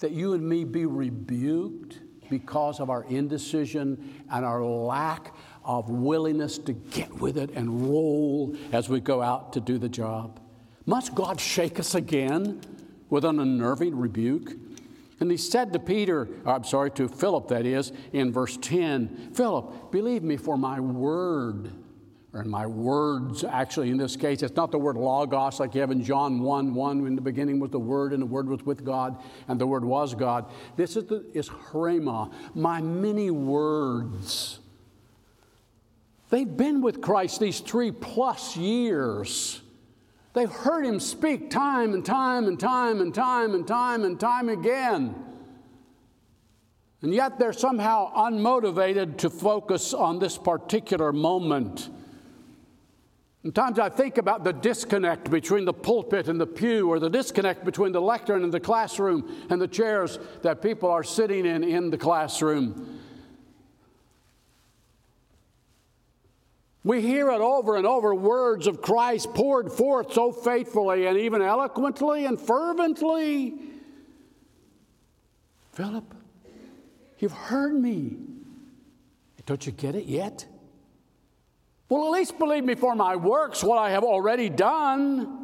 that 0.00 0.12
you 0.12 0.32
and 0.34 0.46
me 0.46 0.64
be 0.64 0.86
rebuked 0.86 2.00
because 2.30 2.80
of 2.80 2.90
our 2.90 3.04
indecision 3.04 4.22
and 4.30 4.44
our 4.44 4.64
lack 4.64 5.34
of 5.64 5.90
willingness 5.90 6.58
to 6.58 6.72
get 6.72 7.12
with 7.14 7.36
it 7.36 7.50
and 7.54 7.88
roll 7.88 8.56
as 8.72 8.88
we 8.88 9.00
go 9.00 9.20
out 9.20 9.52
to 9.52 9.60
do 9.60 9.78
the 9.78 9.88
job? 9.88 10.40
Must 10.86 11.14
God 11.14 11.40
shake 11.40 11.78
us 11.78 11.94
again 11.94 12.60
with 13.10 13.24
an 13.24 13.38
unnerving 13.38 13.96
rebuke? 13.96 14.52
And 15.20 15.30
he 15.30 15.36
said 15.36 15.72
to 15.74 15.78
Peter, 15.78 16.28
uh, 16.46 16.54
I'm 16.54 16.64
sorry, 16.64 16.90
to 16.92 17.06
Philip, 17.06 17.48
that 17.48 17.66
is, 17.66 17.92
in 18.14 18.32
verse 18.32 18.56
10, 18.56 19.32
Philip, 19.34 19.92
believe 19.92 20.22
me 20.22 20.38
for 20.38 20.56
my 20.56 20.80
word, 20.80 21.70
or 22.32 22.42
my 22.44 22.66
words, 22.66 23.44
actually, 23.44 23.90
in 23.90 23.98
this 23.98 24.16
case, 24.16 24.42
it's 24.42 24.56
not 24.56 24.70
the 24.70 24.78
word 24.78 24.96
logos 24.96 25.60
like 25.60 25.74
you 25.74 25.82
have 25.82 25.90
in 25.90 26.02
John 26.02 26.40
1 26.40 26.74
1, 26.74 27.06
in 27.06 27.14
the 27.16 27.20
beginning 27.20 27.60
was 27.60 27.70
the 27.70 27.78
Word, 27.78 28.14
and 28.14 28.22
the 28.22 28.26
Word 28.26 28.48
was 28.48 28.64
with 28.64 28.82
God, 28.82 29.22
and 29.48 29.60
the 29.60 29.66
Word 29.66 29.84
was 29.84 30.14
God. 30.14 30.46
This 30.76 30.96
is, 30.96 31.04
the, 31.04 31.24
is 31.34 31.50
rhema, 31.50 32.32
my 32.54 32.80
many 32.80 33.30
words. 33.30 34.60
They've 36.30 36.56
been 36.56 36.80
with 36.80 37.02
Christ 37.02 37.40
these 37.40 37.60
three 37.60 37.90
plus 37.90 38.56
years. 38.56 39.60
They've 40.32 40.50
heard 40.50 40.84
him 40.84 41.00
speak 41.00 41.50
time 41.50 41.92
and 41.92 42.04
time 42.04 42.46
and 42.46 42.58
time 42.58 43.00
and 43.00 43.12
time 43.14 43.54
and 43.54 43.66
time 43.66 44.04
and 44.04 44.18
time 44.18 44.48
again. 44.48 45.14
And 47.02 47.14
yet 47.14 47.38
they're 47.38 47.52
somehow 47.52 48.12
unmotivated 48.14 49.16
to 49.18 49.30
focus 49.30 49.94
on 49.94 50.18
this 50.18 50.36
particular 50.36 51.12
moment. 51.12 51.88
Sometimes 53.42 53.78
I 53.78 53.88
think 53.88 54.18
about 54.18 54.44
the 54.44 54.52
disconnect 54.52 55.30
between 55.30 55.64
the 55.64 55.72
pulpit 55.72 56.28
and 56.28 56.38
the 56.38 56.46
pew, 56.46 56.90
or 56.90 56.98
the 56.98 57.08
disconnect 57.08 57.64
between 57.64 57.90
the 57.90 58.00
lectern 58.00 58.44
and 58.44 58.52
the 58.52 58.60
classroom 58.60 59.46
and 59.48 59.58
the 59.58 59.66
chairs 59.66 60.18
that 60.42 60.60
people 60.60 60.90
are 60.90 61.02
sitting 61.02 61.46
in 61.46 61.64
in 61.64 61.88
the 61.88 61.96
classroom. 61.96 62.99
We 66.82 67.02
hear 67.02 67.30
it 67.30 67.40
over 67.40 67.76
and 67.76 67.86
over 67.86 68.14
words 68.14 68.66
of 68.66 68.80
Christ 68.80 69.34
poured 69.34 69.70
forth 69.70 70.14
so 70.14 70.32
faithfully 70.32 71.06
and 71.06 71.18
even 71.18 71.42
eloquently 71.42 72.24
and 72.24 72.40
fervently. 72.40 73.54
Philip, 75.72 76.14
you've 77.18 77.32
heard 77.32 77.74
me. 77.74 78.16
Don't 79.46 79.66
you 79.66 79.72
get 79.72 79.94
it 79.94 80.06
yet? 80.06 80.46
Well, 81.88 82.06
at 82.06 82.10
least 82.12 82.38
believe 82.38 82.64
me 82.64 82.76
for 82.76 82.94
my 82.94 83.16
works, 83.16 83.64
what 83.64 83.78
I 83.78 83.90
have 83.90 84.04
already 84.04 84.48
done. 84.48 85.40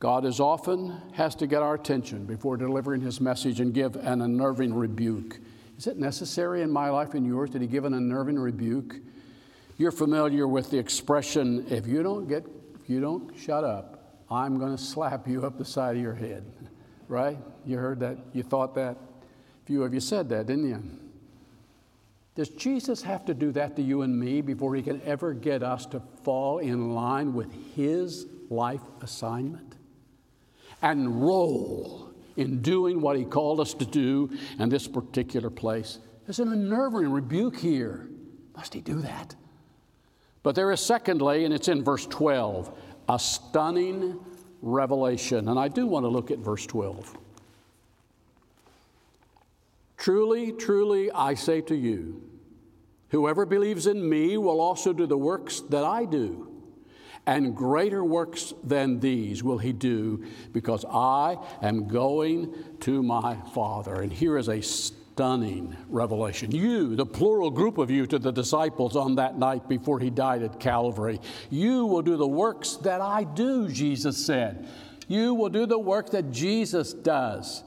God 0.00 0.24
as 0.24 0.38
often 0.38 1.00
has 1.12 1.34
to 1.36 1.46
get 1.46 1.62
our 1.62 1.74
attention 1.74 2.26
before 2.26 2.56
delivering 2.56 3.00
his 3.00 3.20
message 3.20 3.60
and 3.60 3.72
give 3.72 3.96
an 3.96 4.20
unnerving 4.20 4.74
rebuke. 4.74 5.38
Is 5.78 5.86
it 5.86 5.96
necessary 5.96 6.62
in 6.62 6.70
my 6.70 6.90
life 6.90 7.14
and 7.14 7.26
yours 7.26 7.50
that 7.50 7.62
he 7.62 7.68
give 7.68 7.84
an 7.84 7.94
unnerving 7.94 8.38
rebuke? 8.38 8.96
You're 9.80 9.92
familiar 9.92 10.46
with 10.46 10.70
the 10.70 10.76
expression, 10.76 11.64
if 11.70 11.86
you 11.86 12.02
don't 12.02 12.28
get, 12.28 12.44
if 12.78 12.90
you 12.90 13.00
don't 13.00 13.34
shut 13.34 13.64
up, 13.64 14.26
I'm 14.30 14.58
going 14.58 14.76
to 14.76 14.82
slap 14.82 15.26
you 15.26 15.46
up 15.46 15.56
the 15.56 15.64
side 15.64 15.96
of 15.96 16.02
your 16.02 16.14
head. 16.14 16.44
Right? 17.08 17.38
You 17.64 17.78
heard 17.78 17.98
that? 18.00 18.18
You 18.34 18.44
thought 18.44 18.74
that? 18.74 18.96
A 18.96 19.66
few 19.66 19.82
of 19.82 19.92
you 19.94 19.98
said 19.98 20.28
that, 20.28 20.46
didn't 20.46 20.68
you? 20.68 20.80
Does 22.36 22.50
Jesus 22.50 23.02
have 23.02 23.24
to 23.24 23.34
do 23.34 23.50
that 23.52 23.74
to 23.76 23.82
you 23.82 24.02
and 24.02 24.16
me 24.16 24.42
before 24.42 24.76
he 24.76 24.82
can 24.82 25.00
ever 25.04 25.32
get 25.32 25.62
us 25.62 25.86
to 25.86 26.02
fall 26.24 26.58
in 26.58 26.94
line 26.94 27.32
with 27.32 27.50
his 27.74 28.26
life 28.48 28.82
assignment 29.00 29.76
and 30.82 31.20
role 31.20 32.12
in 32.36 32.60
doing 32.60 33.00
what 33.00 33.16
he 33.16 33.24
called 33.24 33.58
us 33.58 33.74
to 33.74 33.86
do 33.86 34.30
in 34.60 34.68
this 34.68 34.86
particular 34.86 35.50
place? 35.50 35.98
There's 36.26 36.38
an 36.38 36.52
unnerving 36.52 37.10
rebuke 37.10 37.58
here. 37.58 38.08
Must 38.54 38.72
he 38.72 38.82
do 38.82 39.00
that? 39.00 39.34
But 40.42 40.54
there 40.54 40.70
is, 40.72 40.80
secondly, 40.80 41.44
and 41.44 41.52
it's 41.52 41.68
in 41.68 41.84
verse 41.84 42.06
12, 42.06 42.76
a 43.08 43.18
stunning 43.18 44.18
revelation. 44.62 45.48
And 45.48 45.58
I 45.58 45.68
do 45.68 45.86
want 45.86 46.04
to 46.04 46.08
look 46.08 46.30
at 46.30 46.38
verse 46.38 46.66
12. 46.66 47.16
Truly, 49.98 50.52
truly, 50.52 51.10
I 51.10 51.34
say 51.34 51.60
to 51.62 51.74
you, 51.74 52.22
whoever 53.10 53.44
believes 53.44 53.86
in 53.86 54.08
me 54.08 54.38
will 54.38 54.60
also 54.60 54.94
do 54.94 55.06
the 55.06 55.18
works 55.18 55.60
that 55.68 55.84
I 55.84 56.06
do. 56.06 56.46
And 57.26 57.54
greater 57.54 58.02
works 58.02 58.54
than 58.64 58.98
these 58.98 59.44
will 59.44 59.58
he 59.58 59.74
do, 59.74 60.24
because 60.52 60.86
I 60.90 61.36
am 61.60 61.86
going 61.86 62.54
to 62.80 63.02
my 63.02 63.36
Father. 63.54 64.00
And 64.00 64.10
here 64.10 64.38
is 64.38 64.48
a 64.48 64.62
stunning 65.14 65.76
revelation. 65.88 66.50
You, 66.50 66.96
the 66.96 67.06
plural 67.06 67.50
group 67.50 67.78
of 67.78 67.90
you 67.90 68.06
to 68.06 68.18
the 68.18 68.30
disciples 68.30 68.96
on 68.96 69.16
that 69.16 69.38
night 69.38 69.68
before 69.68 70.00
he 70.00 70.08
died 70.10 70.42
at 70.42 70.60
Calvary, 70.60 71.20
you 71.50 71.84
will 71.86 72.02
do 72.02 72.16
the 72.16 72.26
works 72.26 72.76
that 72.76 73.00
I 73.00 73.24
do, 73.24 73.68
Jesus 73.68 74.24
said. 74.24 74.68
You 75.08 75.34
will 75.34 75.48
do 75.48 75.66
the 75.66 75.78
work 75.78 76.10
that 76.10 76.30
Jesus 76.30 76.92
does. 76.92 77.64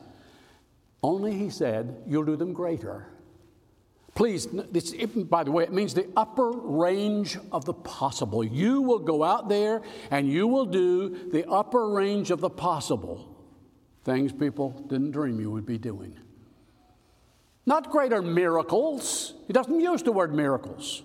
Only, 1.02 1.38
he 1.38 1.50
said, 1.50 2.04
you'll 2.08 2.24
do 2.24 2.38
them 2.38 2.54
greater. 2.54 3.08
Please, 4.16 4.48
it, 4.74 5.30
by 5.30 5.44
the 5.44 5.52
way, 5.52 5.64
it 5.64 5.74
means 5.74 5.94
the 5.94 6.08
upper 6.16 6.52
range 6.52 7.38
of 7.52 7.66
the 7.66 7.74
possible. 7.74 8.44
You 8.44 8.82
will 8.82 9.00
go 9.00 9.24
out 9.24 9.50
there 9.50 9.82
and 10.12 10.28
you 10.28 10.48
will 10.48 10.66
do 10.66 11.30
the 11.32 11.50
upper 11.50 11.90
range 11.90 12.32
of 12.32 12.40
the 12.40 12.50
possible. 12.50 13.36
Things 14.06 14.32
people 14.32 14.70
didn't 14.88 15.12
dream 15.12 15.40
you 15.40 15.52
would 15.52 15.66
be 15.66 15.78
doing. 15.78 16.18
Not 17.66 17.90
greater 17.90 18.22
miracles. 18.22 19.34
He 19.48 19.54
doesn't 19.54 19.80
use 19.80 20.04
the 20.04 20.12
word 20.12 20.34
miracles. 20.34 21.04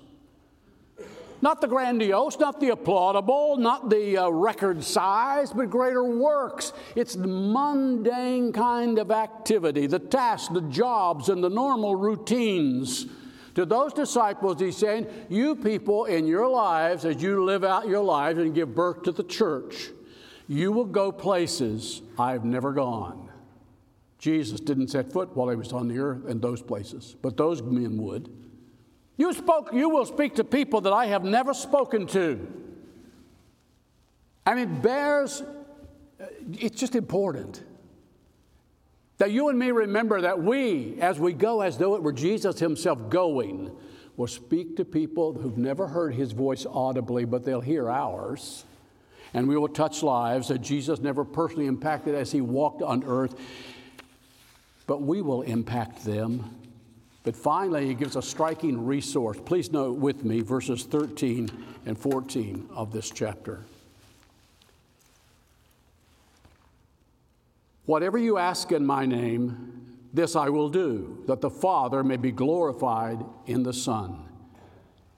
Not 1.40 1.61
the 1.61 1.68
grandiose, 1.68 2.38
not 2.40 2.59
the 2.59 2.71
applaudable, 2.71 3.59
not 3.59 3.90
the 3.90 4.18
uh, 4.18 4.29
record 4.29 4.83
size, 4.83 5.53
but 5.53 5.71
greater 5.71 6.03
works. 6.03 6.73
It's 6.97 7.14
the 7.14 7.29
mundane 7.29 8.53
kind 8.53 8.99
of 8.99 9.12
activity, 9.12 9.87
the 9.87 10.01
tasks, 10.01 10.53
the 10.53 10.62
jobs, 10.62 11.29
and 11.29 11.42
the 11.42 11.49
normal 11.49 11.94
routines. 11.94 13.07
To 13.55 13.64
those 13.64 13.92
disciples, 13.92 14.61
he's 14.61 14.77
saying, 14.77 15.07
You 15.29 15.55
people 15.55 16.07
in 16.07 16.27
your 16.27 16.49
lives, 16.49 17.05
as 17.05 17.23
you 17.23 17.44
live 17.44 17.62
out 17.62 17.87
your 17.87 18.03
lives 18.03 18.40
and 18.40 18.53
give 18.53 18.75
birth 18.75 19.05
to 19.05 19.12
the 19.12 19.23
church, 19.23 19.90
you 20.49 20.73
will 20.73 20.87
go 20.87 21.12
places 21.12 22.03
I've 22.18 22.44
never 22.44 22.73
gone. 22.73 23.28
Jesus 24.19 24.59
didn't 24.59 24.89
set 24.89 25.13
foot 25.13 25.37
while 25.37 25.49
he 25.49 25.57
was 25.57 25.73
on 25.73 25.89
the 25.89 25.99
earth 25.99 26.27
in 26.27 26.41
those 26.41 26.61
places, 26.61 27.17
but 27.23 27.37
those 27.37 27.63
men 27.63 27.97
would. 27.99 28.29
You 29.17 29.33
spoke, 29.33 29.71
you 29.73 29.89
will 29.89 30.07
speak 30.07 30.37
to 30.37 30.45
people 30.45 30.81
that 30.83 30.93
I 30.93 31.07
have 31.07 31.25
never 31.25 31.55
spoken 31.55 32.07
to. 32.09 32.47
And 34.47 34.59
it 34.59 34.83
bears, 34.83 35.43
uh, 35.43 36.27
it's 36.53 36.79
just 36.81 36.95
important 36.95 37.63
that 39.19 39.33
you 39.33 39.49
and 39.49 39.59
me 39.59 39.73
remember 39.73 40.21
that 40.21 40.41
we, 40.41 40.97
as 41.01 41.19
we 41.19 41.33
go 41.33 41.61
as 41.61 41.77
though 41.77 41.97
it 41.97 42.03
were 42.03 42.13
Jesus 42.13 42.59
Himself 42.61 43.11
going, 43.11 43.71
will 44.17 44.29
speak 44.29 44.77
to 44.77 44.85
people 44.85 45.33
who've 45.33 45.59
never 45.59 45.89
heard 45.89 46.15
His 46.15 46.33
voice 46.33 46.67
audibly, 46.67 47.25
but 47.25 47.45
they'll 47.45 47.61
hear 47.61 47.91
ours. 47.91 48.65
And 49.35 49.47
we 49.49 49.57
will 49.57 49.69
touch 49.69 50.03
lives 50.03 50.49
that 50.49 50.61
Jesus 50.61 51.01
never 51.01 51.25
personally 51.25 51.67
impacted 51.67 52.15
as 52.15 52.33
He 52.33 52.41
walked 52.41 52.83
on 52.83 53.05
earth 53.05 53.35
but 54.88 55.03
we 55.03 55.20
will 55.22 55.42
impact 55.42 56.05
them. 56.05 56.51
But 57.22 57.37
finally, 57.37 57.87
he 57.87 57.94
gives 57.94 58.16
a 58.16 58.22
striking 58.22 58.87
resource. 58.87 59.38
Please 59.44 59.70
note 59.70 59.98
with 59.98 60.24
me 60.24 60.40
verses 60.40 60.85
13 60.85 61.51
and 61.87 61.96
14 61.96 62.68
of 62.70 62.90
this 62.90 63.11
chapter. 63.11 63.64
Whatever 67.85 68.18
you 68.18 68.38
ask 68.38 68.72
in 68.72 68.85
my 68.85 69.05
name, 69.05 69.98
this 70.14 70.35
I 70.35 70.48
will 70.48 70.70
do, 70.70 71.22
that 71.27 71.42
the 71.42 71.51
Father 71.51 72.03
may 72.03 72.16
be 72.16 72.33
glorified 72.33 73.22
in 73.46 73.62
the 73.62 73.74
Son. 73.74 74.24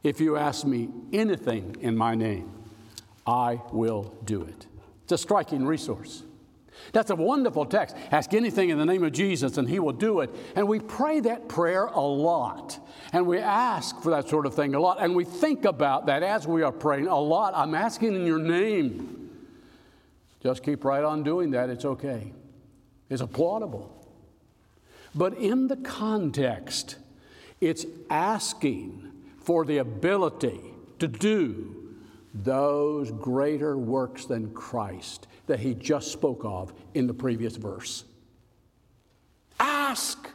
If 0.02 0.20
you 0.20 0.36
ask 0.36 0.66
me 0.66 0.88
anything 1.12 1.76
in 1.80 1.96
my 1.96 2.16
name, 2.16 2.50
I 3.24 3.60
will 3.70 4.14
do 4.24 4.42
it. 4.42 4.66
It's 5.04 5.12
a 5.12 5.18
striking 5.18 5.64
resource. 5.64 6.24
That's 6.92 7.10
a 7.10 7.16
wonderful 7.16 7.66
text. 7.66 7.96
Ask 8.10 8.34
anything 8.34 8.70
in 8.70 8.78
the 8.78 8.86
name 8.86 9.04
of 9.04 9.12
Jesus 9.12 9.58
and 9.58 9.68
he 9.68 9.78
will 9.78 9.92
do 9.92 10.20
it. 10.20 10.30
And 10.56 10.68
we 10.68 10.80
pray 10.80 11.20
that 11.20 11.48
prayer 11.48 11.86
a 11.86 12.00
lot. 12.00 12.78
And 13.12 13.26
we 13.26 13.38
ask 13.38 14.00
for 14.02 14.10
that 14.10 14.28
sort 14.28 14.46
of 14.46 14.54
thing 14.54 14.74
a 14.74 14.80
lot. 14.80 15.00
And 15.00 15.14
we 15.14 15.24
think 15.24 15.64
about 15.64 16.06
that 16.06 16.22
as 16.22 16.46
we 16.46 16.62
are 16.62 16.72
praying 16.72 17.06
a 17.06 17.18
lot. 17.18 17.54
I'm 17.56 17.74
asking 17.74 18.14
in 18.14 18.26
your 18.26 18.38
name. 18.38 19.30
Just 20.42 20.62
keep 20.62 20.84
right 20.84 21.04
on 21.04 21.22
doing 21.22 21.50
that. 21.50 21.70
It's 21.70 21.84
okay. 21.84 22.32
It's 23.08 23.22
applaudable. 23.22 23.88
But 25.14 25.34
in 25.34 25.68
the 25.68 25.76
context, 25.76 26.96
It's 27.60 27.84
asking 28.08 29.12
for 29.38 29.64
the 29.64 29.78
ability 29.78 30.60
to 30.98 31.08
do 31.08 31.76
those 32.32 33.10
greater 33.10 33.76
works 33.76 34.24
than 34.24 34.52
Christ 34.54 35.26
that 35.50 35.58
he 35.58 35.74
just 35.74 36.12
spoke 36.12 36.42
of 36.44 36.72
in 36.94 37.08
the 37.08 37.12
previous 37.12 37.56
verse. 37.56 38.04
Ask, 39.58 40.30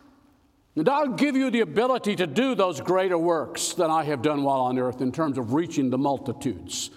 and 0.75 0.89
I'll 0.89 1.07
give 1.07 1.37
you 1.37 1.49
the 1.49 1.61
ability 1.61 2.17
to 2.17 2.27
do 2.27 2.53
those 2.53 2.81
greater 2.81 3.17
works 3.17 3.73
than 3.73 3.89
I 3.89 4.03
have 4.03 4.21
done 4.21 4.43
while 4.43 4.59
on 4.59 4.77
earth 4.77 4.99
in 4.99 5.13
terms 5.13 5.37
of 5.37 5.53
reaching 5.53 5.89
the 5.89 5.97
multitudes. 5.97 6.91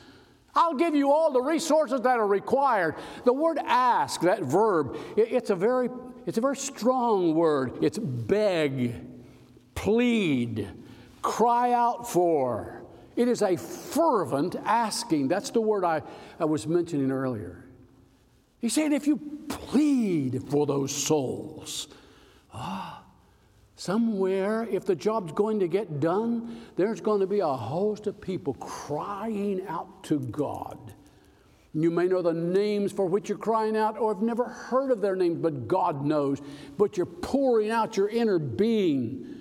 I'll 0.52 0.74
give 0.74 0.96
you 0.96 1.12
all 1.12 1.30
the 1.30 1.40
resources 1.40 2.00
that 2.00 2.18
are 2.18 2.26
required. 2.26 2.96
The 3.24 3.32
word 3.32 3.60
ask, 3.64 4.20
that 4.22 4.42
verb, 4.42 4.96
it's 5.16 5.50
a 5.50 5.54
very, 5.54 5.88
it's 6.26 6.38
a 6.38 6.40
very 6.40 6.56
strong 6.56 7.36
word. 7.36 7.78
It's 7.82 7.98
beg, 8.00 8.94
plead, 9.76 10.68
cry 11.22 11.72
out 11.72 12.10
for. 12.10 12.82
It 13.14 13.28
is 13.28 13.42
a 13.42 13.56
fervent 13.56 14.56
asking. 14.64 15.28
That's 15.28 15.50
the 15.50 15.60
word 15.60 15.84
I, 15.84 16.02
I 16.40 16.46
was 16.46 16.66
mentioning 16.66 17.12
earlier. 17.12 17.64
He's 18.60 18.72
saying, 18.72 18.92
if 18.92 19.06
you 19.06 19.16
plead 19.48 20.42
for 20.50 20.66
those 20.66 20.94
souls, 20.94 21.88
ah, 22.52 23.04
somewhere, 23.76 24.66
if 24.70 24.84
the 24.84 24.96
job's 24.96 25.32
going 25.32 25.60
to 25.60 25.68
get 25.68 26.00
done, 26.00 26.60
there's 26.76 27.00
going 27.00 27.20
to 27.20 27.26
be 27.26 27.40
a 27.40 27.46
host 27.46 28.06
of 28.08 28.20
people 28.20 28.54
crying 28.54 29.64
out 29.68 30.02
to 30.04 30.18
God. 30.18 30.94
You 31.74 31.90
may 31.90 32.08
know 32.08 32.22
the 32.22 32.32
names 32.32 32.90
for 32.90 33.06
which 33.06 33.28
you're 33.28 33.38
crying 33.38 33.76
out, 33.76 33.96
or 33.98 34.12
have 34.12 34.22
never 34.22 34.44
heard 34.44 34.90
of 34.90 35.00
their 35.00 35.14
names, 35.14 35.38
but 35.38 35.68
God 35.68 36.04
knows. 36.04 36.40
But 36.76 36.96
you're 36.96 37.06
pouring 37.06 37.70
out 37.70 37.96
your 37.96 38.08
inner 38.08 38.38
being 38.40 39.37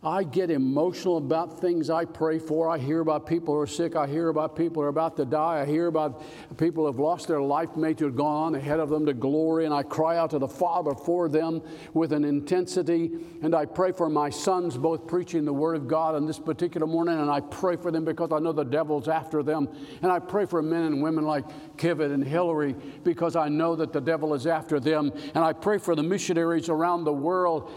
I 0.00 0.22
get 0.22 0.52
emotional 0.52 1.16
about 1.16 1.60
things 1.60 1.90
I 1.90 2.04
pray 2.04 2.38
for. 2.38 2.70
I 2.70 2.78
hear 2.78 3.00
about 3.00 3.26
people 3.26 3.52
who 3.52 3.60
are 3.60 3.66
sick. 3.66 3.96
I 3.96 4.06
hear 4.06 4.28
about 4.28 4.54
people 4.54 4.80
who 4.80 4.86
are 4.86 4.90
about 4.90 5.16
to 5.16 5.24
die. 5.24 5.60
I 5.60 5.66
hear 5.66 5.88
about 5.88 6.22
people 6.56 6.84
who 6.84 6.86
have 6.86 7.00
lost 7.00 7.26
their 7.26 7.40
life 7.40 7.76
mates 7.76 7.98
who 7.98 8.06
have 8.06 8.14
gone 8.14 8.36
on 8.36 8.54
ahead 8.54 8.78
of 8.78 8.90
them 8.90 9.06
to 9.06 9.12
glory. 9.12 9.64
And 9.64 9.74
I 9.74 9.82
cry 9.82 10.16
out 10.16 10.30
to 10.30 10.38
the 10.38 10.46
Father 10.46 10.94
for 10.94 11.28
them 11.28 11.62
with 11.94 12.12
an 12.12 12.24
intensity. 12.24 13.10
And 13.42 13.56
I 13.56 13.64
pray 13.64 13.90
for 13.90 14.08
my 14.08 14.30
sons, 14.30 14.76
both 14.76 15.08
preaching 15.08 15.44
the 15.44 15.52
Word 15.52 15.74
of 15.74 15.88
God 15.88 16.14
on 16.14 16.26
this 16.26 16.38
particular 16.38 16.86
morning. 16.86 17.18
And 17.18 17.28
I 17.28 17.40
pray 17.40 17.74
for 17.74 17.90
them 17.90 18.04
because 18.04 18.30
I 18.30 18.38
know 18.38 18.52
the 18.52 18.62
devil's 18.62 19.08
after 19.08 19.42
them. 19.42 19.68
And 20.02 20.12
I 20.12 20.20
pray 20.20 20.46
for 20.46 20.62
men 20.62 20.84
and 20.84 21.02
women 21.02 21.24
like 21.24 21.44
Kivit 21.76 22.14
and 22.14 22.22
Hillary 22.22 22.76
because 23.02 23.34
I 23.34 23.48
know 23.48 23.74
that 23.74 23.92
the 23.92 24.00
devil 24.00 24.32
is 24.34 24.46
after 24.46 24.78
them. 24.78 25.12
And 25.34 25.42
I 25.42 25.52
pray 25.52 25.78
for 25.78 25.96
the 25.96 26.04
missionaries 26.04 26.68
around 26.68 27.02
the 27.02 27.12
world 27.12 27.72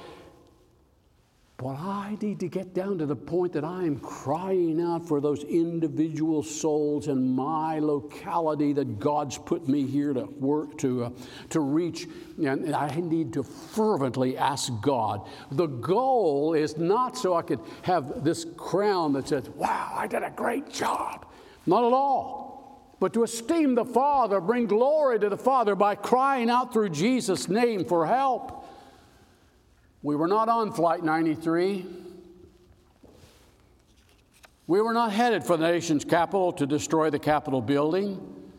but 1.62 1.78
I 1.78 2.18
need 2.20 2.40
to 2.40 2.48
get 2.48 2.74
down 2.74 2.98
to 2.98 3.06
the 3.06 3.16
point 3.16 3.54
that 3.54 3.64
I 3.64 3.84
am 3.84 4.00
crying 4.00 4.82
out 4.82 5.08
for 5.08 5.22
those 5.22 5.44
individual 5.44 6.42
souls 6.42 7.08
in 7.08 7.36
my 7.36 7.78
locality 7.78 8.74
that 8.74 8.98
God's 8.98 9.38
put 9.38 9.68
me 9.68 9.86
here 9.86 10.12
to 10.12 10.24
work 10.24 10.80
to, 10.80 11.04
uh, 11.04 11.10
to 11.52 11.60
reach. 11.60 12.08
And 12.44 12.76
I 12.76 12.96
need 12.96 13.34
to 13.34 13.44
fervently 13.44 14.40
ask 14.40 14.74
God. 14.82 15.30
The 15.52 15.68
goal 15.68 16.56
is 16.56 16.78
not 16.78 17.16
so 17.16 17.36
I 17.36 17.44
could 17.44 17.60
have 17.84 18.24
this 18.24 18.48
crown 18.58 19.14
that 19.14 19.28
says, 19.28 19.48
wow, 19.50 19.94
I 19.96 20.08
did 20.08 20.24
a 20.24 20.32
great 20.32 20.68
job. 20.68 21.28
Not 21.68 21.84
at 21.84 21.94
all. 21.94 22.96
But 23.00 23.14
to 23.14 23.22
esteem 23.22 23.76
the 23.76 23.86
Father, 23.86 24.42
bring 24.42 24.66
glory 24.66 25.20
to 25.20 25.30
the 25.30 25.38
Father 25.38 25.76
by 25.76 25.94
crying 25.94 26.50
out 26.50 26.74
through 26.74 26.90
Jesus' 26.90 27.48
name 27.48 27.86
for 27.86 28.08
help. 28.08 28.61
We 30.04 30.16
were 30.16 30.28
not 30.28 30.50
on 30.50 30.72
Flight 30.72 31.04
93. 31.04 31.86
We 34.66 34.82
were 34.82 34.94
not 34.94 35.12
headed 35.12 35.44
for 35.44 35.58
the 35.58 35.68
nation's 35.68 36.06
capital 36.06 36.54
to 36.54 36.66
destroy 36.66 37.10
the 37.10 37.20
Capitol 37.20 37.62
building. 37.62 38.52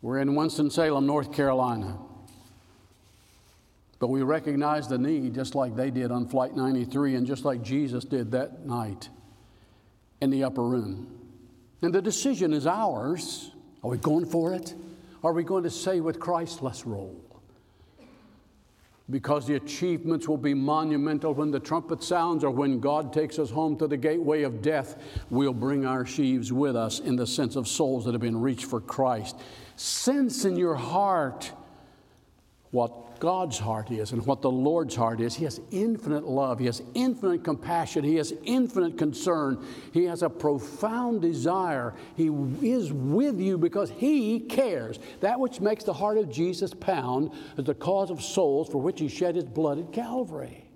We're 0.00 0.20
in 0.20 0.34
Winston-Salem, 0.34 1.06
North 1.06 1.32
Carolina. 1.32 1.98
But 3.98 4.08
we 4.08 4.22
recognize 4.22 4.88
the 4.88 4.98
need 4.98 5.34
just 5.34 5.54
like 5.54 5.76
they 5.76 5.90
did 5.90 6.10
on 6.10 6.28
Flight 6.28 6.56
93 6.56 7.14
and 7.14 7.26
just 7.26 7.44
like 7.44 7.62
Jesus 7.62 8.04
did 8.04 8.30
that 8.32 8.64
night 8.64 9.08
in 10.20 10.30
the 10.30 10.44
upper 10.44 10.62
room. 10.62 11.18
And 11.82 11.92
the 11.92 12.02
decision 12.02 12.54
is 12.54 12.66
ours. 12.66 13.50
Are 13.82 13.90
we 13.90 13.98
going 13.98 14.26
for 14.26 14.54
it? 14.54 14.74
Are 15.22 15.32
we 15.32 15.42
going 15.42 15.64
to 15.64 15.70
say 15.70 16.00
with 16.00 16.18
Christ, 16.20 16.62
let's 16.62 16.86
roll? 16.86 17.33
Because 19.10 19.46
the 19.46 19.56
achievements 19.56 20.26
will 20.26 20.38
be 20.38 20.54
monumental 20.54 21.34
when 21.34 21.50
the 21.50 21.60
trumpet 21.60 22.02
sounds 22.02 22.42
or 22.42 22.50
when 22.50 22.80
God 22.80 23.12
takes 23.12 23.38
us 23.38 23.50
home 23.50 23.76
to 23.78 23.86
the 23.86 23.96
gateway 23.96 24.42
of 24.42 24.62
death. 24.62 25.02
We'll 25.28 25.52
bring 25.52 25.84
our 25.84 26.06
sheaves 26.06 26.52
with 26.52 26.74
us 26.74 27.00
in 27.00 27.16
the 27.16 27.26
sense 27.26 27.54
of 27.56 27.68
souls 27.68 28.06
that 28.06 28.12
have 28.12 28.22
been 28.22 28.40
reached 28.40 28.64
for 28.64 28.80
Christ. 28.80 29.36
Sense 29.76 30.44
in 30.44 30.56
your 30.56 30.76
heart 30.76 31.52
what 32.70 33.13
God's 33.24 33.58
heart 33.58 33.90
is 33.90 34.12
and 34.12 34.26
what 34.26 34.42
the 34.42 34.50
Lord's 34.50 34.94
heart 34.94 35.18
is. 35.18 35.34
He 35.34 35.44
has 35.44 35.58
infinite 35.70 36.24
love, 36.24 36.58
He 36.58 36.66
has 36.66 36.82
infinite 36.92 37.42
compassion, 37.42 38.04
He 38.04 38.16
has 38.16 38.34
infinite 38.44 38.98
concern, 38.98 39.64
He 39.94 40.04
has 40.04 40.22
a 40.22 40.28
profound 40.28 41.22
desire. 41.22 41.94
He 42.16 42.26
is 42.60 42.92
with 42.92 43.40
you 43.40 43.56
because 43.56 43.88
He 43.88 44.40
cares. 44.40 44.98
That 45.20 45.40
which 45.40 45.62
makes 45.62 45.84
the 45.84 45.94
heart 45.94 46.18
of 46.18 46.30
Jesus 46.30 46.74
pound 46.74 47.30
is 47.56 47.64
the 47.64 47.72
cause 47.72 48.10
of 48.10 48.22
souls 48.22 48.68
for 48.68 48.76
which 48.76 49.00
He 49.00 49.08
shed 49.08 49.36
His 49.36 49.44
blood 49.44 49.78
at 49.78 49.90
Calvary. 49.90 50.66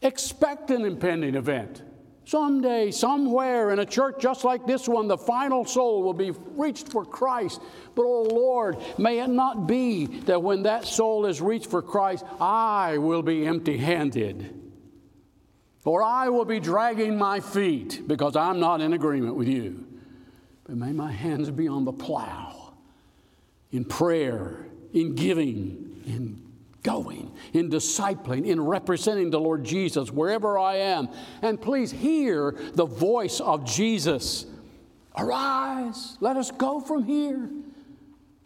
Expect 0.00 0.72
an 0.72 0.84
impending 0.84 1.36
event. 1.36 1.84
Someday, 2.24 2.92
somewhere 2.92 3.70
in 3.70 3.80
a 3.80 3.84
church 3.84 4.16
just 4.20 4.44
like 4.44 4.66
this 4.66 4.88
one, 4.88 5.08
the 5.08 5.18
final 5.18 5.64
soul 5.64 6.02
will 6.02 6.14
be 6.14 6.30
reached 6.54 6.90
for 6.90 7.04
Christ. 7.04 7.60
But, 7.94 8.02
oh 8.02 8.22
Lord, 8.22 8.78
may 8.96 9.18
it 9.18 9.28
not 9.28 9.66
be 9.66 10.06
that 10.06 10.42
when 10.42 10.62
that 10.62 10.84
soul 10.86 11.26
is 11.26 11.40
reached 11.40 11.68
for 11.68 11.82
Christ, 11.82 12.24
I 12.40 12.98
will 12.98 13.22
be 13.22 13.44
empty 13.44 13.76
handed. 13.76 14.58
Or 15.84 16.02
I 16.02 16.28
will 16.28 16.44
be 16.44 16.60
dragging 16.60 17.18
my 17.18 17.40
feet 17.40 18.02
because 18.06 18.36
I'm 18.36 18.60
not 18.60 18.80
in 18.80 18.92
agreement 18.92 19.34
with 19.34 19.48
you. 19.48 19.84
But 20.64 20.76
may 20.76 20.92
my 20.92 21.10
hands 21.10 21.50
be 21.50 21.66
on 21.66 21.84
the 21.84 21.92
plow 21.92 22.74
in 23.72 23.84
prayer, 23.84 24.66
in 24.92 25.16
giving, 25.16 26.02
in 26.06 26.51
going, 26.82 27.32
in 27.52 27.70
discipling, 27.70 28.46
in 28.46 28.60
representing 28.60 29.30
the 29.30 29.40
Lord 29.40 29.64
Jesus 29.64 30.10
wherever 30.10 30.58
I 30.58 30.76
am. 30.76 31.08
And 31.42 31.60
please 31.60 31.90
hear 31.90 32.56
the 32.74 32.86
voice 32.86 33.40
of 33.40 33.64
Jesus 33.64 34.46
Arise, 35.16 36.16
let 36.20 36.36
us 36.36 36.50
go 36.50 36.80
from 36.80 37.04
here. 37.04 37.50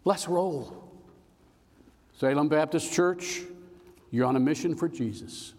Let's 0.04 0.28
roll. 0.28 0.90
Salem 2.18 2.48
Baptist 2.48 2.92
Church, 2.92 3.42
you're 4.10 4.26
on 4.26 4.36
a 4.36 4.40
mission 4.40 4.74
for 4.74 4.88
Jesus. 4.88 5.54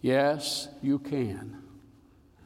Yes, 0.00 0.68
you 0.82 0.98
can. 0.98 1.62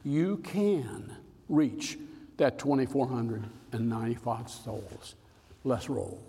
You 0.03 0.37
can 0.37 1.15
reach 1.47 1.97
that 2.37 2.57
2,495 2.57 4.49
souls. 4.49 5.15
Let's 5.63 5.89
roll. 5.89 6.28